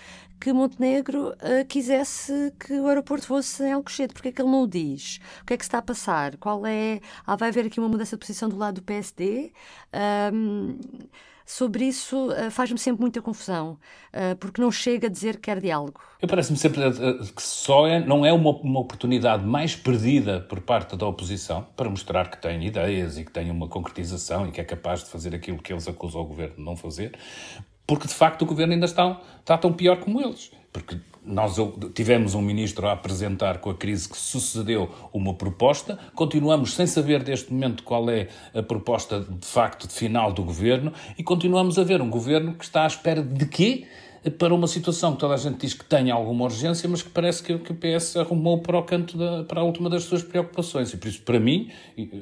que 0.41 0.51
Montenegro 0.51 1.29
uh, 1.29 1.65
quisesse 1.67 2.51
que 2.59 2.73
o 2.73 2.87
aeroporto 2.87 3.27
fosse 3.27 3.63
em 3.63 3.73
Alcochete. 3.73 4.11
Porque 4.11 4.29
é 4.29 4.31
que 4.31 4.41
ele 4.41 4.49
não 4.49 4.63
o 4.63 4.67
diz? 4.67 5.19
O 5.39 5.45
que 5.45 5.53
é 5.53 5.57
que 5.57 5.63
se 5.63 5.67
está 5.67 5.77
a 5.77 5.83
passar? 5.83 6.35
Qual 6.37 6.65
é... 6.65 6.99
Ah, 7.27 7.35
vai 7.35 7.49
haver 7.49 7.60
aqui 7.65 7.79
uma 7.79 7.89
mudança 7.89 8.15
de 8.15 8.19
posição 8.19 8.49
do 8.49 8.57
lado 8.57 8.75
do 8.75 8.83
PSD? 8.83 9.51
Um, 10.33 10.77
sobre 11.45 11.83
isso 11.83 12.29
uh, 12.29 12.49
faz-me 12.49 12.79
sempre 12.79 13.01
muita 13.01 13.21
confusão, 13.21 13.77
uh, 14.13 14.35
porque 14.37 14.61
não 14.61 14.71
chega 14.71 15.07
a 15.07 15.09
dizer 15.09 15.35
que 15.35 15.41
quer 15.41 15.59
diálogo. 15.59 15.99
Parece-me 16.25 16.57
sempre 16.57 16.81
uh, 16.87 17.33
que 17.33 17.41
só 17.41 17.87
é, 17.87 17.99
não 17.99 18.25
é 18.25 18.31
uma, 18.31 18.51
uma 18.51 18.79
oportunidade 18.79 19.45
mais 19.45 19.75
perdida 19.75 20.39
por 20.39 20.61
parte 20.61 20.95
da 20.95 21.05
oposição 21.05 21.67
para 21.75 21.89
mostrar 21.89 22.29
que 22.29 22.41
tem 22.41 22.65
ideias 22.65 23.17
e 23.17 23.25
que 23.25 23.31
tem 23.31 23.51
uma 23.51 23.67
concretização 23.67 24.47
e 24.47 24.51
que 24.51 24.61
é 24.61 24.63
capaz 24.63 25.03
de 25.03 25.09
fazer 25.09 25.35
aquilo 25.35 25.61
que 25.61 25.73
eles 25.73 25.87
acusam 25.89 26.21
o 26.21 26.25
governo 26.25 26.55
de 26.55 26.63
não 26.63 26.77
fazer, 26.77 27.17
porque 27.85 28.07
de 28.07 28.13
facto 28.13 28.43
o 28.43 28.45
governo 28.45 28.73
ainda 28.73 28.85
está, 28.85 29.19
está 29.41 29.57
tão 29.57 29.73
pior 29.73 29.99
como 29.99 30.21
eles. 30.21 30.51
Porque 30.71 30.97
nós 31.23 31.55
tivemos 31.93 32.33
um 32.33 32.41
ministro 32.41 32.87
a 32.87 32.93
apresentar 32.93 33.59
com 33.59 33.69
a 33.69 33.75
crise 33.75 34.09
que 34.09 34.17
sucedeu 34.17 34.89
uma 35.13 35.33
proposta, 35.33 35.99
continuamos 36.15 36.73
sem 36.73 36.87
saber 36.87 37.23
deste 37.23 37.53
momento 37.53 37.83
qual 37.83 38.09
é 38.09 38.27
a 38.53 38.63
proposta 38.63 39.19
de 39.19 39.45
facto 39.45 39.87
de 39.87 39.93
final 39.93 40.33
do 40.33 40.43
governo 40.43 40.91
e 41.17 41.23
continuamos 41.23 41.77
a 41.77 41.83
ver 41.83 42.01
um 42.01 42.09
governo 42.09 42.55
que 42.55 42.63
está 42.63 42.83
à 42.83 42.87
espera 42.87 43.21
de 43.21 43.45
quê? 43.45 43.85
Para 44.29 44.53
uma 44.53 44.67
situação 44.67 45.13
que 45.13 45.19
toda 45.19 45.33
a 45.33 45.37
gente 45.37 45.57
diz 45.57 45.73
que 45.73 45.83
tem 45.83 46.11
alguma 46.11 46.45
urgência, 46.45 46.87
mas 46.87 47.01
que 47.01 47.09
parece 47.09 47.41
que, 47.41 47.57
que 47.57 47.71
o 47.71 47.75
PS 47.75 48.17
arrumou 48.17 48.61
para 48.61 48.77
o 48.77 48.83
canto 48.83 49.17
da, 49.17 49.43
para 49.43 49.61
a 49.61 49.63
última 49.63 49.89
das 49.89 50.03
suas 50.03 50.21
preocupações. 50.21 50.93
E 50.93 50.97
por 50.97 51.07
isso, 51.07 51.21
para 51.23 51.39
mim, 51.39 51.71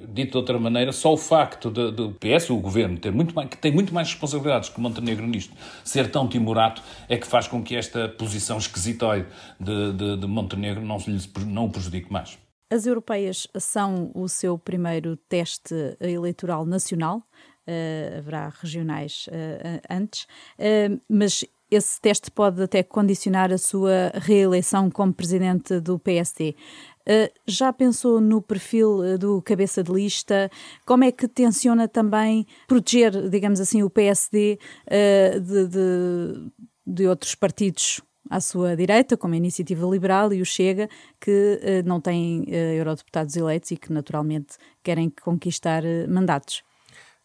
dito 0.08 0.32
de 0.32 0.38
outra 0.38 0.58
maneira, 0.58 0.94
só 0.94 1.14
o 1.14 1.18
facto 1.18 1.70
do 1.70 2.12
PS, 2.14 2.50
o 2.52 2.58
governo, 2.58 2.98
ter 2.98 3.12
muito 3.12 3.36
mais, 3.36 3.50
que 3.50 3.58
tem 3.58 3.72
muito 3.72 3.94
mais 3.94 4.08
responsabilidades 4.10 4.70
que 4.70 4.80
Montenegro 4.80 5.28
nisto, 5.28 5.54
ser 5.84 6.10
tão 6.10 6.28
timorato, 6.28 6.82
é 7.10 7.18
que 7.18 7.28
faz 7.28 7.48
com 7.48 7.62
que 7.62 7.76
esta 7.76 8.08
posição 8.08 8.58
esquisitoide 8.58 9.28
de, 9.60 9.94
de, 9.94 10.18
de 10.18 10.28
Montenegro 10.28 10.82
não, 10.82 10.98
não 11.46 11.66
o 11.66 11.70
prejudique 11.70 12.12
mais. 12.12 12.38
As 12.72 12.86
europeias 12.86 13.48
são 13.58 14.12
o 14.14 14.28
seu 14.30 14.58
primeiro 14.58 15.18
teste 15.28 15.74
eleitoral 16.00 16.66
nacional, 16.66 17.18
uh, 17.18 18.18
haverá 18.20 18.50
regionais 18.62 19.28
uh, 19.28 19.82
antes, 19.90 20.24
uh, 20.24 21.02
mas 21.10 21.44
esse 21.72 22.02
teste 22.02 22.32
pode 22.32 22.64
até 22.64 22.82
condicionar 22.82 23.52
a 23.52 23.58
sua 23.58 24.12
reeleição 24.16 24.90
como 24.90 25.14
presidente 25.14 25.80
do 25.80 26.00
PSD. 26.00 26.56
Uh, 27.02 27.28
já 27.48 27.74
pensou 27.74 28.22
no 28.22 28.42
perfil 28.42 29.00
uh, 29.00 29.18
do 29.18 29.42
cabeça 29.42 29.84
de 29.84 29.92
lista? 29.92 30.50
Como 30.86 31.04
é 31.04 31.12
que 31.12 31.28
tenciona 31.28 31.88
também 31.88 32.46
proteger, 32.68 33.30
digamos 33.30 33.60
assim, 33.60 33.82
o 33.82 33.90
PSD 33.90 34.60
uh, 34.86 35.40
de, 35.40 35.68
de, 35.68 36.52
de, 36.86 37.08
outros 37.08 37.34
partidos 37.34 38.02
à 38.30 38.40
sua 38.40 38.76
direita, 38.76 39.18
como 39.18 39.34
a 39.34 39.38
Iniciativa 39.38 39.88
Liberal 39.88 40.32
e 40.34 40.42
o 40.42 40.46
Chega, 40.46 40.88
que 41.20 41.82
não 41.84 42.00
têm 42.00 42.46
eurodeputados 42.48 43.36
eleitos 43.36 43.72
e 43.72 43.78
que 43.78 43.92
naturalmente 43.92 44.56
querem 44.84 45.10
conquistar 45.10 45.82
mandatos? 46.08 46.62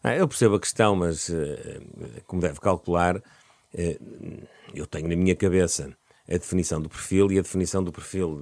Ah, 0.03 0.15
eu 0.15 0.27
percebo 0.27 0.55
a 0.55 0.59
questão, 0.59 0.95
mas 0.95 1.29
como 2.25 2.41
deve 2.41 2.59
calcular, 2.59 3.21
eu 4.73 4.85
tenho 4.87 5.07
na 5.07 5.15
minha 5.15 5.35
cabeça 5.35 5.95
a 6.27 6.33
definição 6.33 6.81
do 6.81 6.89
perfil 6.89 7.31
e 7.31 7.39
a 7.39 7.41
definição 7.41 7.83
do 7.83 7.91
perfil 7.91 8.39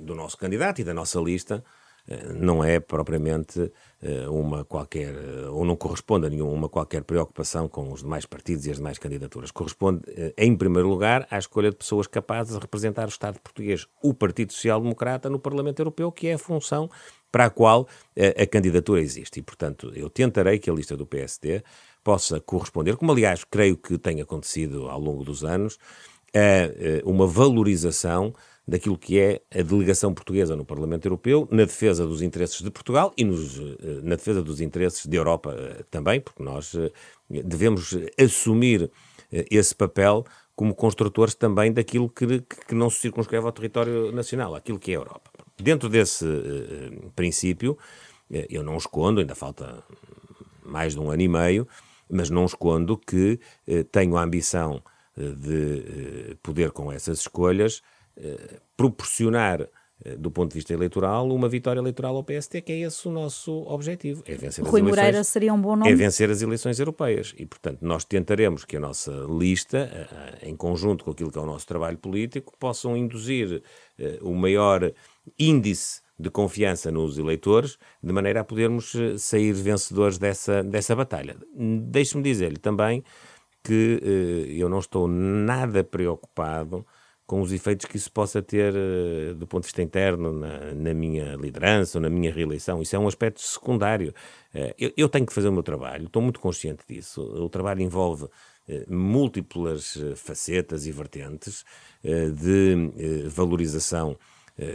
do 0.00 0.14
nosso 0.14 0.36
candidato 0.36 0.80
e 0.80 0.84
da 0.84 0.94
nossa 0.94 1.20
lista 1.20 1.62
eh, 2.10 2.32
não 2.34 2.62
é 2.64 2.80
propriamente 2.80 3.72
eh, 4.02 4.28
uma 4.28 4.64
qualquer, 4.64 5.14
eh, 5.14 5.48
ou 5.48 5.64
não 5.64 5.76
corresponde 5.76 6.26
a 6.26 6.30
nenhuma 6.30 6.68
qualquer 6.68 7.04
preocupação 7.04 7.68
com 7.68 7.92
os 7.92 8.00
demais 8.00 8.26
partidos 8.26 8.66
e 8.66 8.70
as 8.70 8.78
demais 8.78 8.98
candidaturas. 8.98 9.50
Corresponde, 9.50 10.02
em 10.36 10.56
primeiro 10.56 10.88
lugar, 10.88 11.26
à 11.30 11.38
escolha 11.38 11.70
de 11.70 11.76
pessoas 11.76 12.06
capazes 12.06 12.54
de 12.54 12.58
representar 12.58 13.06
o 13.06 13.08
Estado 13.08 13.38
português, 13.40 13.86
o 14.02 14.12
Partido 14.12 14.52
Social 14.52 14.80
Democrata 14.80 15.30
no 15.30 15.38
Parlamento 15.38 15.80
Europeu, 15.80 16.10
que 16.10 16.28
é 16.28 16.34
a 16.34 16.38
função 16.38 16.90
para 17.30 17.44
a 17.44 17.50
qual 17.50 17.86
a 18.36 18.44
candidatura 18.44 19.00
existe. 19.00 19.38
E, 19.38 19.42
portanto, 19.42 19.92
eu 19.94 20.10
tentarei 20.10 20.58
que 20.58 20.68
a 20.68 20.72
lista 20.72 20.96
do 20.96 21.06
PSD 21.06 21.62
possa 22.02 22.40
corresponder, 22.40 22.96
como 22.96 23.12
aliás 23.12 23.44
creio 23.44 23.76
que 23.76 23.98
tem 23.98 24.20
acontecido 24.20 24.88
ao 24.88 25.00
longo 25.00 25.24
dos 25.24 25.44
anos, 25.44 25.78
a 26.34 27.08
uma 27.08 27.26
valorização 27.26 28.32
daquilo 28.70 28.96
que 28.96 29.18
é 29.18 29.42
a 29.52 29.62
delegação 29.62 30.14
portuguesa 30.14 30.54
no 30.54 30.64
Parlamento 30.64 31.04
Europeu, 31.04 31.48
na 31.50 31.64
defesa 31.64 32.06
dos 32.06 32.22
interesses 32.22 32.62
de 32.62 32.70
Portugal 32.70 33.12
e 33.16 33.24
nos, 33.24 33.58
eh, 33.58 34.00
na 34.02 34.14
defesa 34.14 34.42
dos 34.42 34.60
interesses 34.60 35.06
da 35.06 35.16
Europa 35.16 35.56
eh, 35.58 35.84
também, 35.90 36.20
porque 36.20 36.40
nós 36.40 36.74
eh, 36.76 36.92
devemos 37.28 37.96
assumir 38.18 38.90
esse 39.32 39.74
papel 39.74 40.24
como 40.54 40.74
construtores 40.74 41.34
também 41.34 41.72
daquilo 41.72 42.08
que, 42.08 42.40
que 42.40 42.74
não 42.74 42.90
se 42.90 42.98
circunscreve 42.98 43.46
ao 43.46 43.52
território 43.52 44.12
nacional, 44.12 44.54
aquilo 44.54 44.78
que 44.78 44.92
é 44.92 44.96
a 44.96 44.98
Europa. 44.98 45.30
Dentro 45.56 45.88
desse 45.88 46.26
princípio, 47.14 47.78
eu 48.28 48.64
não 48.64 48.76
escondo, 48.76 49.20
ainda 49.20 49.36
falta 49.36 49.84
mais 50.64 50.94
de 50.94 51.00
um 51.00 51.10
ano 51.10 51.22
e 51.22 51.28
meio, 51.28 51.68
mas 52.10 52.30
não 52.30 52.44
escondo 52.44 52.96
que 52.96 53.38
uh, 53.68 53.84
tenho 53.84 54.16
a 54.16 54.22
ambição 54.22 54.82
de 55.16 56.36
poder, 56.42 56.70
com 56.70 56.90
essas 56.90 57.20
escolhas, 57.20 57.82
eh, 58.16 58.60
proporcionar 58.76 59.68
eh, 60.04 60.16
do 60.16 60.30
ponto 60.30 60.50
de 60.50 60.54
vista 60.56 60.72
eleitoral, 60.72 61.28
uma 61.30 61.48
vitória 61.48 61.80
eleitoral 61.80 62.16
ao 62.16 62.24
PST, 62.24 62.60
que 62.62 62.72
é 62.72 62.80
esse 62.80 63.06
o 63.06 63.10
nosso 63.10 63.62
objetivo. 63.66 64.22
É 64.26 64.34
vencer 64.34 64.64
Rui 64.64 64.80
as 64.80 64.86
eleições, 64.86 64.96
Moreira 64.96 65.24
seria 65.24 65.54
um 65.54 65.60
bom 65.60 65.76
nome? 65.76 65.90
É 65.90 65.94
vencer 65.94 66.30
as 66.30 66.42
eleições 66.42 66.78
europeias. 66.78 67.34
E, 67.38 67.46
portanto, 67.46 67.78
nós 67.82 68.04
tentaremos 68.04 68.64
que 68.64 68.76
a 68.76 68.80
nossa 68.80 69.10
lista, 69.28 69.78
eh, 69.78 70.48
em 70.48 70.56
conjunto 70.56 71.04
com 71.04 71.10
aquilo 71.10 71.30
que 71.30 71.38
é 71.38 71.40
o 71.40 71.46
nosso 71.46 71.66
trabalho 71.66 71.98
político, 71.98 72.52
possam 72.58 72.96
induzir 72.96 73.62
o 74.22 74.34
maior 74.34 74.92
índice 75.38 76.00
de 76.20 76.30
confiança 76.30 76.90
nos 76.90 77.18
eleitores, 77.18 77.78
de 78.02 78.12
maneira 78.12 78.40
a 78.40 78.44
podermos 78.44 78.94
sair 79.18 79.52
vencedores 79.52 80.18
dessa, 80.18 80.62
dessa 80.62 80.94
batalha. 80.94 81.36
Deixe-me 81.54 82.22
dizer-lhe 82.22 82.58
também 82.58 83.02
que 83.62 84.00
eu 84.58 84.68
não 84.68 84.78
estou 84.78 85.06
nada 85.06 85.84
preocupado 85.84 86.84
com 87.30 87.40
os 87.42 87.52
efeitos 87.52 87.86
que 87.86 87.96
isso 87.96 88.10
possa 88.10 88.42
ter 88.42 88.74
uh, 88.74 89.36
do 89.36 89.46
ponto 89.46 89.62
de 89.62 89.68
vista 89.68 89.80
interno 89.80 90.32
na, 90.32 90.74
na, 90.74 90.92
minha 90.92 91.36
liderança 91.36 91.98
ou 91.98 92.02
na 92.02 92.10
minha 92.10 92.32
reeleição. 92.32 92.82
Isso 92.82 92.96
é 92.96 92.98
um 92.98 93.06
aspecto 93.06 93.40
secundário. 93.40 94.12
Uh, 94.52 94.74
eu, 94.76 94.92
eu, 94.96 95.08
tenho 95.08 95.24
que 95.24 95.32
fazer 95.32 95.48
o 95.48 95.52
meu 95.52 95.62
trabalho, 95.62 96.06
estou 96.06 96.20
muito 96.20 96.40
consciente 96.40 96.82
disso. 96.88 97.22
O 97.22 97.48
trabalho 97.48 97.82
envolve 97.82 98.26
múltiplas 98.88 99.98
facetas 100.14 100.86
e 100.86 100.92
vertentes 100.92 101.64
de 102.04 102.92
valorização 103.28 104.16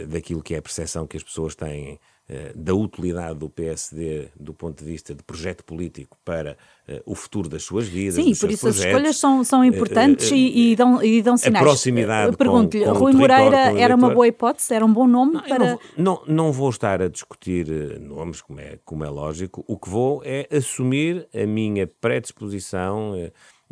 daquilo 0.08 0.42
que 0.42 0.54
é 0.54 0.58
a 0.58 0.62
percepção 0.62 1.06
que 1.06 1.16
as 1.16 1.22
pessoas 1.22 1.54
têm 1.54 1.98
eh, 2.28 2.50
da 2.56 2.74
utilidade 2.74 3.38
do 3.38 3.48
PSD 3.48 4.30
do 4.34 4.52
ponto 4.52 4.82
de 4.82 4.90
vista 4.90 5.14
de 5.14 5.22
projeto 5.22 5.62
político 5.62 6.18
para 6.24 6.56
uh, 6.88 7.00
o 7.06 7.14
futuro 7.14 7.48
das 7.48 7.62
suas 7.62 7.86
vidas. 7.86 8.16
Sim, 8.16 8.34
por 8.34 8.50
isso 8.50 8.66
as 8.66 8.78
escolhas 8.78 9.16
são, 9.16 9.44
são 9.44 9.64
importantes 9.64 10.32
uh, 10.32 10.34
uh, 10.34 10.36
e, 10.36 10.72
e, 10.72 10.76
dão, 10.76 11.00
e 11.00 11.22
dão 11.22 11.36
sinais. 11.36 11.64
A 11.64 11.68
proximidade 11.68 12.36
Pergunto-lhe, 12.36 12.84
Rui 12.84 13.12
Moreira 13.12 13.78
era 13.80 13.94
uma 13.94 14.10
boa 14.10 14.26
hipótese, 14.26 14.74
era 14.74 14.84
um 14.84 14.92
bom 14.92 15.06
nome 15.06 15.34
não, 15.34 15.42
para... 15.42 15.70
Não, 15.70 15.78
não, 15.96 16.22
não, 16.26 16.52
vou 16.52 16.68
estar 16.68 17.00
a 17.00 17.06
discutir 17.06 17.68
nomes, 18.00 18.42
como 18.42 18.58
é, 18.58 18.76
como 18.84 19.04
é 19.04 19.08
lógico, 19.08 19.64
o 19.68 19.78
que 19.78 19.88
vou 19.88 20.20
é 20.24 20.48
assumir 20.50 21.28
a 21.32 21.46
minha 21.46 21.86
predisposição, 21.86 23.12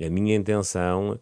a 0.00 0.08
minha 0.08 0.36
intenção 0.36 1.14
eh, 1.14 1.18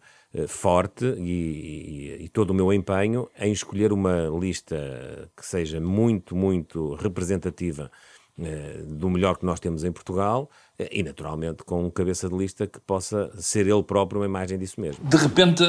forte 0.47 1.05
e, 1.05 2.17
e, 2.19 2.23
e, 2.25 2.29
todo 2.29 2.49
o 2.49 2.53
meu 2.53 2.73
empenho 2.73 3.29
em 3.39 3.51
escolher 3.51 3.93
uma 3.93 4.27
lista 4.39 5.29
que 5.37 5.45
seja 5.45 5.79
muito, 5.79 6.35
muito 6.35 6.95
representativa 6.95 7.91
eh, 8.39 8.81
do 8.87 9.11
melhor 9.11 9.37
que 9.37 9.45
nós 9.45 9.59
temos 9.59 9.83
em 9.83 9.91
Portugal 9.91 10.49
eh, 10.79 10.89
e, 10.91 11.03
naturalmente, 11.03 11.63
com 11.63 11.85
um 11.85 11.91
cabeça 11.91 12.27
de 12.27 12.35
lista 12.35 12.65
que 12.65 12.79
possa 12.79 13.29
ser 13.39 13.67
ele 13.67 13.83
próprio 13.83 14.21
uma 14.21 14.25
imagem 14.25 14.57
disso 14.57 14.81
mesmo. 14.81 15.07
De 15.07 15.17
repente, 15.17 15.63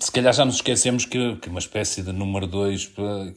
se 0.00 0.10
calhar 0.10 0.32
já 0.32 0.44
nos 0.44 0.56
esquecemos 0.56 1.04
que, 1.04 1.36
que 1.36 1.48
uma 1.48 1.60
espécie 1.60 2.02
de 2.02 2.12
número 2.12 2.48
2 2.48 2.94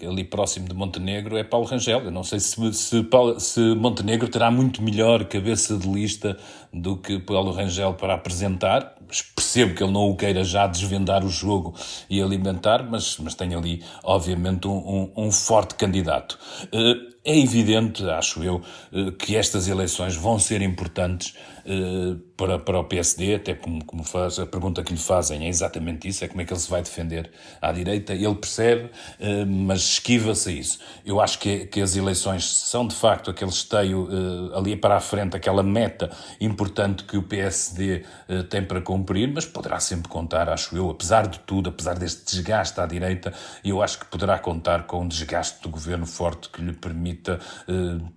ali 0.09 0.23
próximo 0.23 0.67
de 0.67 0.73
Montenegro 0.73 1.37
é 1.37 1.43
Paulo 1.43 1.67
Rangel. 1.67 1.99
Eu 1.99 2.09
não 2.09 2.23
sei 2.23 2.39
se, 2.39 2.73
se, 2.73 3.07
se 3.37 3.75
Montenegro 3.75 4.27
terá 4.27 4.49
muito 4.49 4.81
melhor 4.81 5.23
cabeça 5.25 5.77
de 5.77 5.87
lista 5.87 6.35
do 6.73 6.97
que 6.97 7.19
Paulo 7.19 7.51
Rangel 7.51 7.93
para 7.93 8.15
apresentar. 8.15 8.95
Percebo 9.19 9.75
que 9.75 9.83
ele 9.83 9.91
não 9.91 10.09
o 10.09 10.15
queira 10.15 10.43
já 10.43 10.65
desvendar 10.67 11.25
o 11.25 11.29
jogo 11.29 11.75
e 12.09 12.21
alimentar, 12.21 12.83
mas, 12.83 13.17
mas 13.17 13.35
tem 13.35 13.53
ali, 13.53 13.83
obviamente, 14.03 14.67
um, 14.67 15.11
um, 15.15 15.25
um 15.25 15.31
forte 15.31 15.75
candidato. 15.75 16.39
Uh, 16.73 17.11
é 17.23 17.37
evidente, 17.37 18.03
acho 18.09 18.43
eu, 18.43 18.61
eh, 18.91 19.11
que 19.11 19.35
estas 19.35 19.67
eleições 19.67 20.15
vão 20.15 20.39
ser 20.39 20.61
importantes 20.61 21.35
eh, 21.63 22.15
para, 22.35 22.57
para 22.57 22.79
o 22.79 22.83
PSD, 22.83 23.35
até 23.35 23.53
como, 23.53 23.85
como 23.85 24.03
faz, 24.03 24.39
a 24.39 24.45
pergunta 24.47 24.83
que 24.83 24.91
lhe 24.91 24.99
fazem 24.99 25.45
é 25.45 25.47
exatamente 25.47 26.07
isso, 26.07 26.25
é 26.25 26.27
como 26.27 26.41
é 26.41 26.45
que 26.45 26.51
ele 26.51 26.59
se 26.59 26.69
vai 26.69 26.81
defender 26.81 27.29
à 27.61 27.71
direita. 27.71 28.13
Ele 28.13 28.33
percebe, 28.33 28.89
eh, 29.19 29.45
mas 29.45 29.81
esquiva-se 29.81 30.49
a 30.49 30.51
isso. 30.51 30.79
Eu 31.05 31.21
acho 31.21 31.37
que, 31.37 31.67
que 31.67 31.79
as 31.79 31.95
eleições 31.95 32.43
são, 32.45 32.87
de 32.87 32.95
facto, 32.95 33.29
aquele 33.29 33.51
esteio 33.51 34.09
ali 34.55 34.75
para 34.75 34.95
a 34.95 34.99
frente, 34.99 35.35
aquela 35.35 35.61
meta 35.61 36.09
importante 36.39 37.03
que 37.03 37.17
o 37.17 37.23
PSD 37.23 38.03
tem 38.49 38.63
para 38.63 38.81
cumprir, 38.81 39.31
mas 39.31 39.45
poderá 39.45 39.79
sempre 39.79 40.09
contar, 40.09 40.49
acho 40.49 40.75
eu, 40.75 40.89
apesar 40.89 41.27
de 41.27 41.39
tudo, 41.39 41.69
apesar 41.69 41.97
deste 41.97 42.35
desgaste 42.35 42.79
à 42.79 42.85
direita, 42.85 43.33
eu 43.63 43.81
acho 43.81 43.99
que 43.99 44.05
poderá 44.05 44.39
contar 44.39 44.83
com 44.83 45.01
um 45.01 45.07
desgaste 45.07 45.61
do 45.61 45.69
governo 45.69 46.05
forte 46.05 46.49
que 46.49 46.61
lhe 46.61 46.73
permita, 47.11 47.39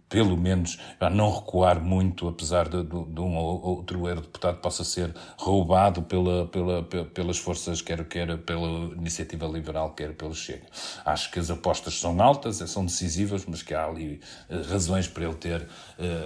pelo 0.08 0.36
menos, 0.36 0.78
não 1.12 1.32
recuar 1.32 1.80
muito, 1.80 2.28
apesar 2.28 2.68
de, 2.68 2.82
de, 2.82 3.20
um 3.20 3.36
ou 3.36 3.62
outro 3.64 4.06
eurodeputado 4.08 4.58
possa 4.58 4.84
ser 4.84 5.14
roubado 5.36 6.02
pela, 6.02 6.46
pela, 6.46 6.82
pelas 6.82 7.38
forças, 7.38 7.82
quer, 7.82 8.04
quer 8.04 8.38
pela 8.38 8.94
iniciativa 8.94 9.46
liberal, 9.46 9.94
quer 9.94 10.14
pelo 10.14 10.34
Chega. 10.34 10.66
Acho 11.04 11.30
que 11.30 11.38
as 11.38 11.50
apostas 11.50 11.98
são 11.98 12.20
altas, 12.22 12.56
são 12.70 12.84
decisivas, 12.84 13.44
mas 13.46 13.62
que 13.62 13.74
há 13.74 13.84
ali 13.84 14.20
uh, 14.48 14.62
razões 14.70 15.08
para 15.08 15.24
ele 15.24 15.34
ter 15.34 15.66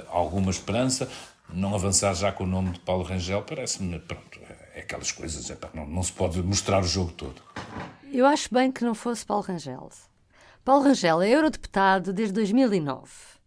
alguma 0.08 0.50
esperança. 0.50 1.08
Não 1.50 1.74
avançar 1.74 2.14
já 2.14 2.30
com 2.30 2.44
o 2.44 2.46
nome 2.46 2.72
de 2.72 2.80
Paulo 2.80 3.02
Rangel 3.02 3.42
parece-me, 3.42 3.98
pronto, 4.00 4.38
é 4.74 4.80
aquelas 4.80 5.10
coisas, 5.10 5.50
é, 5.50 5.56
não, 5.72 5.86
não 5.86 6.02
se 6.02 6.12
pode 6.12 6.42
mostrar 6.42 6.80
o 6.80 6.86
jogo 6.86 7.10
todo. 7.12 7.42
Eu 8.12 8.26
acho 8.26 8.52
bem 8.52 8.70
que 8.70 8.84
não 8.84 8.94
fosse 8.94 9.24
Paulo 9.24 9.42
Rangel. 9.42 9.90
Paulo 10.64 10.84
Rangel 10.84 11.22
é 11.22 11.30
eurodeputado 11.30 12.12
desde 12.12 12.34
2009 12.34 13.38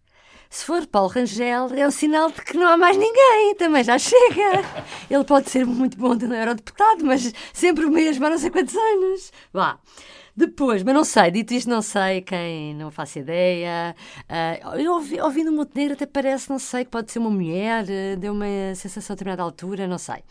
se 0.51 0.65
for 0.65 0.85
Paulo 0.85 1.07
Rangel, 1.07 1.69
é 1.73 1.87
um 1.87 1.91
sinal 1.91 2.29
de 2.29 2.41
que 2.41 2.57
não 2.57 2.67
há 2.67 2.75
mais 2.75 2.97
ninguém, 2.97 3.55
também 3.55 3.85
já 3.85 3.97
chega. 3.97 4.61
Ele 5.09 5.23
pode 5.23 5.49
ser 5.49 5.65
muito 5.65 5.97
bom 5.97 6.13
de 6.13 6.25
eurodeputado, 6.25 7.05
mas 7.05 7.33
sempre 7.53 7.85
o 7.85 7.89
mesmo 7.89 8.25
há 8.25 8.29
não 8.29 8.37
sei 8.37 8.49
quantos 8.49 8.75
anos. 8.75 9.31
Vá. 9.53 9.79
Depois, 10.35 10.81
mas 10.83 10.93
não 10.93 11.03
sei, 11.03 11.29
dito 11.31 11.53
isto, 11.53 11.69
não 11.69 11.81
sei 11.81 12.21
quem, 12.21 12.73
não 12.75 12.91
faço 12.91 13.19
ideia. 13.19 13.95
Uh, 14.29 14.79
eu 14.79 14.93
ouvi, 14.93 15.21
ouvindo 15.21 15.51
Montenegro 15.51 15.93
até 15.93 16.05
parece, 16.05 16.49
não 16.49 16.59
sei, 16.59 16.85
que 16.85 16.91
pode 16.91 17.11
ser 17.11 17.19
uma 17.19 17.29
mulher, 17.29 17.83
uh, 17.83 18.17
deu 18.17 18.33
uma 18.33 18.45
sensação 18.75 19.13
a 19.13 19.15
determinada 19.15 19.43
altura, 19.43 19.87
não 19.87 19.97
sei. 19.97 20.23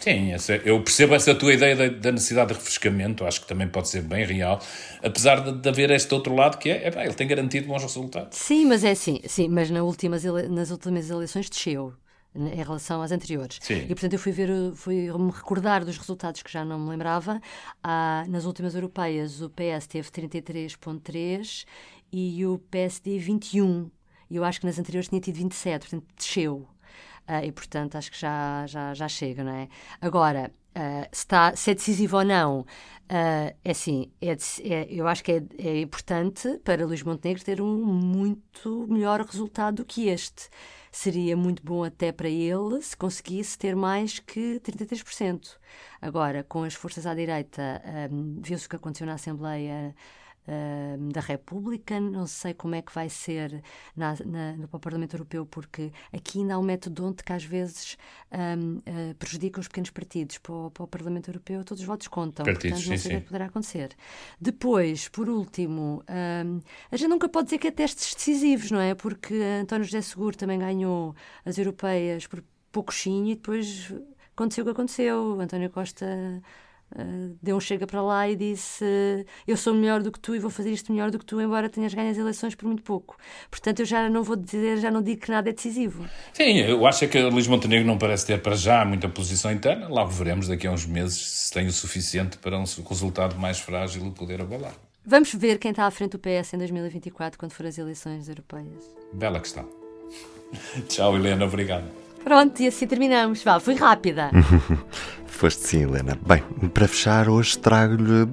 Sim, 0.00 0.30
eu 0.64 0.82
percebo 0.82 1.14
essa 1.14 1.34
tua 1.34 1.52
ideia 1.52 1.90
da, 1.90 2.12
necessidade 2.12 2.48
de 2.48 2.54
refrescamento, 2.54 3.24
acho 3.24 3.40
que 3.40 3.46
também 3.46 3.68
pode 3.68 3.88
ser 3.88 4.02
bem 4.02 4.24
real, 4.24 4.60
apesar 5.02 5.40
de, 5.40 5.52
de 5.52 5.68
haver 5.68 5.90
este 5.90 6.12
outro 6.14 6.34
lado 6.34 6.58
que 6.58 6.70
é, 6.70 6.88
é 6.88 7.04
ele 7.04 7.14
tem 7.14 7.26
garantido 7.26 7.66
bons 7.66 7.82
resultados. 7.82 8.38
Sim, 8.38 8.66
mas 8.66 8.84
é 8.84 8.92
assim, 8.92 9.20
sim, 9.26 9.48
mas 9.48 9.70
nas 9.70 9.82
últimas, 9.82 10.24
nas 10.24 10.70
últimas 10.70 11.10
eleições 11.10 11.50
desceu 11.50 11.94
em 12.34 12.62
relação 12.62 13.02
às 13.02 13.10
anteriores. 13.10 13.58
Sim. 13.60 13.84
E 13.84 13.88
portanto 13.88 14.12
eu 14.12 14.18
fui 14.18 14.32
ver, 14.32 14.50
fui 14.74 15.10
me 15.12 15.30
recordar 15.30 15.84
dos 15.84 15.98
resultados 15.98 16.42
que 16.42 16.52
já 16.52 16.64
não 16.64 16.78
me 16.78 16.90
lembrava. 16.90 17.40
Ah, 17.82 18.24
nas 18.28 18.44
últimas 18.44 18.74
europeias 18.74 19.40
o 19.40 19.50
PS 19.50 19.86
teve 19.86 20.08
33.3 20.10 21.64
e 22.12 22.46
o 22.46 22.58
PSD 22.70 23.18
21. 23.18 23.90
E 24.30 24.36
eu 24.36 24.44
acho 24.44 24.60
que 24.60 24.66
nas 24.66 24.78
anteriores 24.78 25.08
tinha 25.08 25.20
tido 25.20 25.36
27, 25.36 25.88
portanto 25.88 26.06
desceu. 26.16 26.68
Uh, 27.28 27.44
e, 27.44 27.52
portanto, 27.52 27.96
acho 27.96 28.10
que 28.10 28.18
já, 28.18 28.66
já, 28.66 28.94
já 28.94 29.06
chega, 29.06 29.44
não 29.44 29.52
é? 29.52 29.68
Agora, 30.00 30.50
Uh, 30.78 31.08
está, 31.10 31.56
se 31.56 31.72
é 31.72 31.74
decisivo 31.74 32.18
ou 32.18 32.24
não, 32.24 32.60
uh, 32.60 32.66
é 33.10 33.70
assim, 33.70 34.12
é, 34.20 34.36
é, 34.62 34.86
eu 34.88 35.08
acho 35.08 35.24
que 35.24 35.32
é, 35.32 35.42
é, 35.58 35.80
importante 35.80 36.56
para 36.62 36.86
Luís 36.86 37.02
Montenegro 37.02 37.44
ter 37.44 37.60
um 37.60 37.84
muito 37.84 38.86
melhor 38.88 39.20
resultado 39.22 39.76
do 39.76 39.84
que 39.84 40.06
este. 40.08 40.48
Seria 40.92 41.36
muito 41.36 41.64
bom 41.64 41.82
até 41.82 42.12
para 42.12 42.28
ele 42.28 42.80
se 42.80 42.96
conseguisse 42.96 43.58
ter 43.58 43.74
mais 43.74 44.20
que 44.20 44.60
33%. 44.60 45.56
Agora, 46.00 46.44
com 46.44 46.62
as 46.62 46.74
forças 46.74 47.06
à 47.06 47.14
direita, 47.14 47.82
um, 48.12 48.40
viu-se 48.40 48.66
o 48.66 48.70
que 48.70 48.76
aconteceu 48.76 49.06
na 49.06 49.14
Assembleia 49.14 49.94
uh, 50.48 51.12
da 51.12 51.20
República. 51.20 52.00
Não 52.00 52.26
sei 52.26 52.54
como 52.54 52.74
é 52.74 52.82
que 52.82 52.92
vai 52.92 53.08
ser 53.08 53.62
na, 53.94 54.14
na, 54.24 54.52
no 54.56 54.68
Parlamento 54.68 55.14
Europeu, 55.14 55.44
porque 55.46 55.92
aqui 56.12 56.40
ainda 56.40 56.54
há 56.54 56.58
um 56.58 56.62
método 56.62 57.14
que 57.24 57.32
às 57.32 57.44
vezes 57.44 57.96
um, 58.32 58.76
uh, 58.76 58.82
ah, 58.86 59.14
prejudica 59.18 59.60
os 59.60 59.68
pequenos 59.68 59.90
partidos. 59.90 60.38
Para 60.38 60.52
o, 60.54 60.70
para 60.70 60.84
o, 60.84 60.86
Parlamento 60.86 61.28
Europeu, 61.28 61.64
todos 61.64 61.80
os 61.82 61.86
votos 61.86 62.08
contam. 62.08 62.44
Partidos, 62.44 62.78
portanto, 62.78 62.90
não 62.90 62.98
sei 62.98 63.16
o 63.16 63.20
que 63.20 63.26
poderá 63.26 63.46
acontecer. 63.46 63.90
Depois, 64.40 65.08
por 65.08 65.28
último, 65.28 66.02
um, 66.08 66.60
a 66.90 66.96
gente 66.96 67.08
nunca 67.08 67.28
pode 67.28 67.46
dizer 67.46 67.58
que 67.58 67.68
é 67.68 67.70
testes 67.70 68.14
decisivos, 68.14 68.70
não 68.70 68.80
é? 68.80 68.94
Porque 68.94 69.34
António 69.60 69.84
José 69.84 70.00
Seguro 70.00 70.36
também 70.36 70.58
ganhou 70.58 71.14
as 71.44 71.58
europeias 71.58 72.26
por 72.26 72.42
pouquinho 72.72 73.32
e 73.32 73.34
depois 73.34 73.92
aconteceu 74.34 74.62
o 74.62 74.66
que 74.66 74.72
aconteceu. 74.72 75.40
António 75.40 75.70
Costa 75.70 76.06
Uh, 76.94 77.36
deu 77.42 77.56
um 77.56 77.60
chega 77.60 77.86
para 77.86 78.00
lá 78.00 78.28
e 78.28 78.34
disse: 78.34 78.84
uh, 78.84 79.24
Eu 79.46 79.56
sou 79.56 79.74
melhor 79.74 80.02
do 80.02 80.10
que 80.10 80.18
tu 80.18 80.34
e 80.34 80.38
vou 80.38 80.50
fazer 80.50 80.70
isto 80.72 80.90
melhor 80.92 81.10
do 81.10 81.18
que 81.18 81.24
tu, 81.24 81.40
embora 81.40 81.68
tenhas 81.68 81.92
ganho 81.92 82.10
as 82.10 82.16
eleições 82.16 82.54
por 82.54 82.66
muito 82.66 82.82
pouco. 82.82 83.16
Portanto, 83.50 83.80
eu 83.80 83.86
já 83.86 84.08
não 84.08 84.22
vou 84.22 84.36
dizer, 84.36 84.78
já 84.78 84.90
não 84.90 85.02
digo 85.02 85.20
que 85.20 85.30
nada 85.30 85.50
é 85.50 85.52
decisivo. 85.52 86.06
Sim, 86.32 86.58
eu 86.58 86.86
acho 86.86 87.06
que 87.06 87.20
Luís 87.20 87.46
Montenegro 87.46 87.86
não 87.86 87.98
parece 87.98 88.26
ter 88.26 88.40
para 88.40 88.56
já 88.56 88.84
muita 88.84 89.08
posição 89.08 89.52
interna. 89.52 89.88
Lá 89.88 90.04
veremos 90.04 90.48
daqui 90.48 90.66
a 90.66 90.72
uns 90.72 90.86
meses 90.86 91.18
se 91.18 91.52
tem 91.52 91.66
o 91.66 91.72
suficiente 91.72 92.38
para 92.38 92.58
um 92.58 92.64
resultado 92.88 93.36
mais 93.36 93.58
frágil 93.58 94.10
poder 94.12 94.40
abalar. 94.40 94.74
Vamos 95.04 95.32
ver 95.32 95.58
quem 95.58 95.70
está 95.70 95.86
à 95.86 95.90
frente 95.90 96.12
do 96.12 96.18
PS 96.18 96.52
em 96.52 96.58
2024, 96.58 97.38
quando 97.38 97.52
for 97.52 97.64
as 97.64 97.78
eleições 97.78 98.28
europeias. 98.28 98.94
Bela 99.12 99.40
questão. 99.40 99.66
Tchau, 100.88 101.16
Helena, 101.16 101.46
obrigado. 101.46 101.86
Pronto, 102.22 102.60
e 102.60 102.66
assim 102.66 102.86
terminamos. 102.86 103.42
Vá, 103.42 103.58
foi 103.58 103.74
rápida. 103.74 104.30
Foste 105.28 105.66
sim, 105.66 105.82
Helena. 105.82 106.18
Bem, 106.26 106.42
para 106.70 106.88
fechar, 106.88 107.28
hoje 107.28 107.56
trago-lhe 107.58 108.28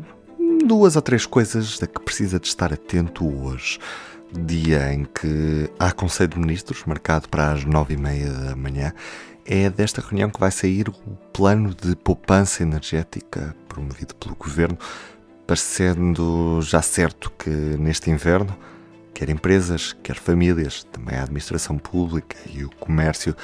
duas 0.65 0.95
ou 0.95 1.01
três 1.01 1.25
coisas 1.25 1.81
a 1.81 1.87
que 1.87 1.99
precisa 1.99 2.39
de 2.39 2.47
estar 2.47 2.73
atento 2.73 3.25
hoje. 3.43 3.79
Dia 4.31 4.91
em 4.91 5.05
que 5.05 5.69
há 5.77 5.91
Conselho 5.91 6.29
de 6.29 6.39
Ministros, 6.39 6.83
marcado 6.85 7.29
para 7.29 7.51
as 7.51 7.63
nove 7.63 7.93
e 7.93 7.97
meia 7.97 8.31
da 8.31 8.55
manhã, 8.55 8.91
é 9.45 9.69
desta 9.69 10.01
reunião 10.01 10.29
que 10.29 10.39
vai 10.39 10.49
sair 10.49 10.89
o 10.89 10.93
plano 11.31 11.75
de 11.75 11.95
poupança 11.95 12.63
energética 12.63 13.55
promovido 13.69 14.15
pelo 14.15 14.35
Governo, 14.35 14.77
parecendo 15.45 16.59
já 16.63 16.81
certo 16.81 17.31
que 17.37 17.49
neste 17.49 18.09
inverno, 18.09 18.57
quer 19.13 19.29
empresas, 19.29 19.95
quer 20.01 20.15
famílias, 20.15 20.83
também 20.85 21.17
a 21.17 21.23
administração 21.23 21.77
pública 21.77 22.35
e 22.51 22.63
o 22.63 22.69
comércio 22.71 23.35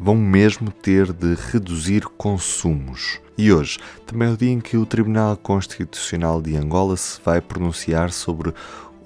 vão 0.00 0.16
mesmo 0.16 0.72
ter 0.72 1.12
de 1.12 1.34
reduzir 1.34 2.06
consumos. 2.16 3.20
E 3.36 3.52
hoje 3.52 3.78
também 4.06 4.28
é 4.28 4.32
o 4.32 4.36
dia 4.36 4.50
em 4.50 4.60
que 4.60 4.78
o 4.78 4.86
Tribunal 4.86 5.36
Constitucional 5.36 6.40
de 6.40 6.56
Angola 6.56 6.96
se 6.96 7.20
vai 7.22 7.40
pronunciar 7.40 8.10
sobre 8.10 8.54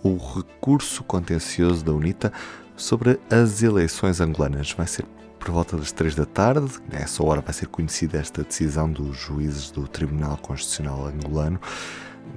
o 0.05 0.17
recurso 0.17 1.03
contencioso 1.03 1.85
da 1.85 1.93
UNITA 1.93 2.33
sobre 2.77 3.19
as 3.29 3.63
eleições 3.63 4.21
angolanas. 4.21 4.73
Vai 4.73 4.87
ser 4.87 5.05
por 5.39 5.51
volta 5.51 5.77
das 5.77 5.93
três 5.93 6.15
da 6.15 6.25
tarde, 6.25 6.67
nessa 6.91 7.23
hora 7.23 7.43
vai 7.43 7.53
ser 7.53 7.67
conhecida 7.67 8.17
esta 8.17 8.43
decisão 8.43 8.91
dos 8.91 9.17
juízes 9.17 9.71
do 9.71 9.87
Tribunal 9.87 10.39
Constitucional 10.39 11.07
angolano. 11.07 11.61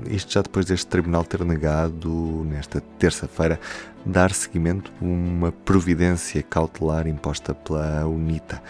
Isto 0.09 0.33
já 0.33 0.41
depois 0.41 0.65
deste 0.65 0.87
tribunal 0.87 1.23
ter 1.23 1.43
negado, 1.43 2.45
nesta 2.49 2.81
terça-feira, 2.99 3.59
dar 4.05 4.31
seguimento 4.31 4.91
a 5.01 5.05
uma 5.05 5.51
providência 5.51 6.41
cautelar 6.43 7.07
imposta 7.07 7.53
pela 7.53 8.05
UNITA, 8.05 8.61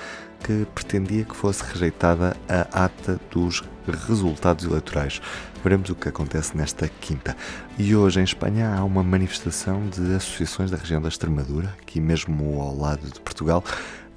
que 0.44 0.66
pretendia 0.74 1.26
que 1.26 1.36
fosse 1.36 1.64
rejeitada 1.64 2.36
a 2.48 2.86
ata 2.86 3.20
dos 3.32 3.64
resultados 4.08 4.66
eleitorais. 4.66 5.22
Veremos 5.64 5.90
o 5.90 5.96
que 5.96 6.10
acontece 6.10 6.56
nesta 6.56 6.88
quinta. 6.88 7.36
E 7.78 7.96
hoje 7.96 8.20
em 8.20 8.24
Espanha 8.24 8.74
há 8.76 8.84
uma 8.84 9.04
manifestação 9.04 9.88
de 9.90 10.16
associações 10.16 10.72
da 10.72 10.78
região 10.78 11.02
da 11.02 11.10
Extremadura, 11.10 11.76
aqui 11.82 12.00
mesmo 12.00 12.62
ao 12.62 12.76
lado 12.78 13.08
de 13.08 13.20
Portugal, 13.20 13.64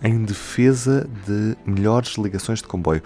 em 0.02 0.24
defesa 0.24 1.08
de 1.26 1.56
melhores 1.66 2.16
ligações 2.16 2.60
de 2.60 2.68
comboio. 2.68 3.02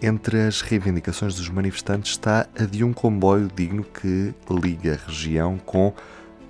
Entre 0.00 0.46
as 0.46 0.60
reivindicações 0.60 1.34
dos 1.34 1.48
manifestantes 1.48 2.12
está 2.12 2.46
a 2.56 2.64
de 2.64 2.84
um 2.84 2.92
comboio 2.92 3.50
digno 3.52 3.82
que 3.82 4.32
liga 4.48 4.94
a 4.94 5.08
região 5.08 5.58
com 5.58 5.92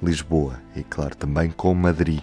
Lisboa 0.03 0.61
e, 0.77 0.83
claro, 0.83 1.17
também 1.17 1.51
com 1.51 1.73
Madrid. 1.73 2.21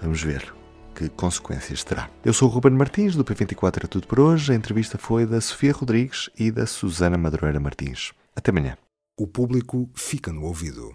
Vamos 0.00 0.22
ver 0.22 0.54
que 0.94 1.08
consequências 1.08 1.82
terá. 1.82 2.10
Eu 2.22 2.34
sou 2.34 2.48
o 2.48 2.52
Ruben 2.52 2.72
Martins, 2.72 3.16
do 3.16 3.24
P24 3.24 3.84
é 3.84 3.86
tudo 3.86 4.06
por 4.06 4.20
hoje. 4.20 4.52
A 4.52 4.54
entrevista 4.54 4.98
foi 4.98 5.24
da 5.24 5.40
Sofia 5.40 5.72
Rodrigues 5.72 6.28
e 6.38 6.50
da 6.50 6.66
Susana 6.66 7.16
Madureira 7.16 7.58
Martins. 7.58 8.12
Até 8.36 8.50
amanhã. 8.50 8.76
O 9.18 9.26
público 9.26 9.88
fica 9.94 10.30
no 10.32 10.44
ouvido. 10.44 10.86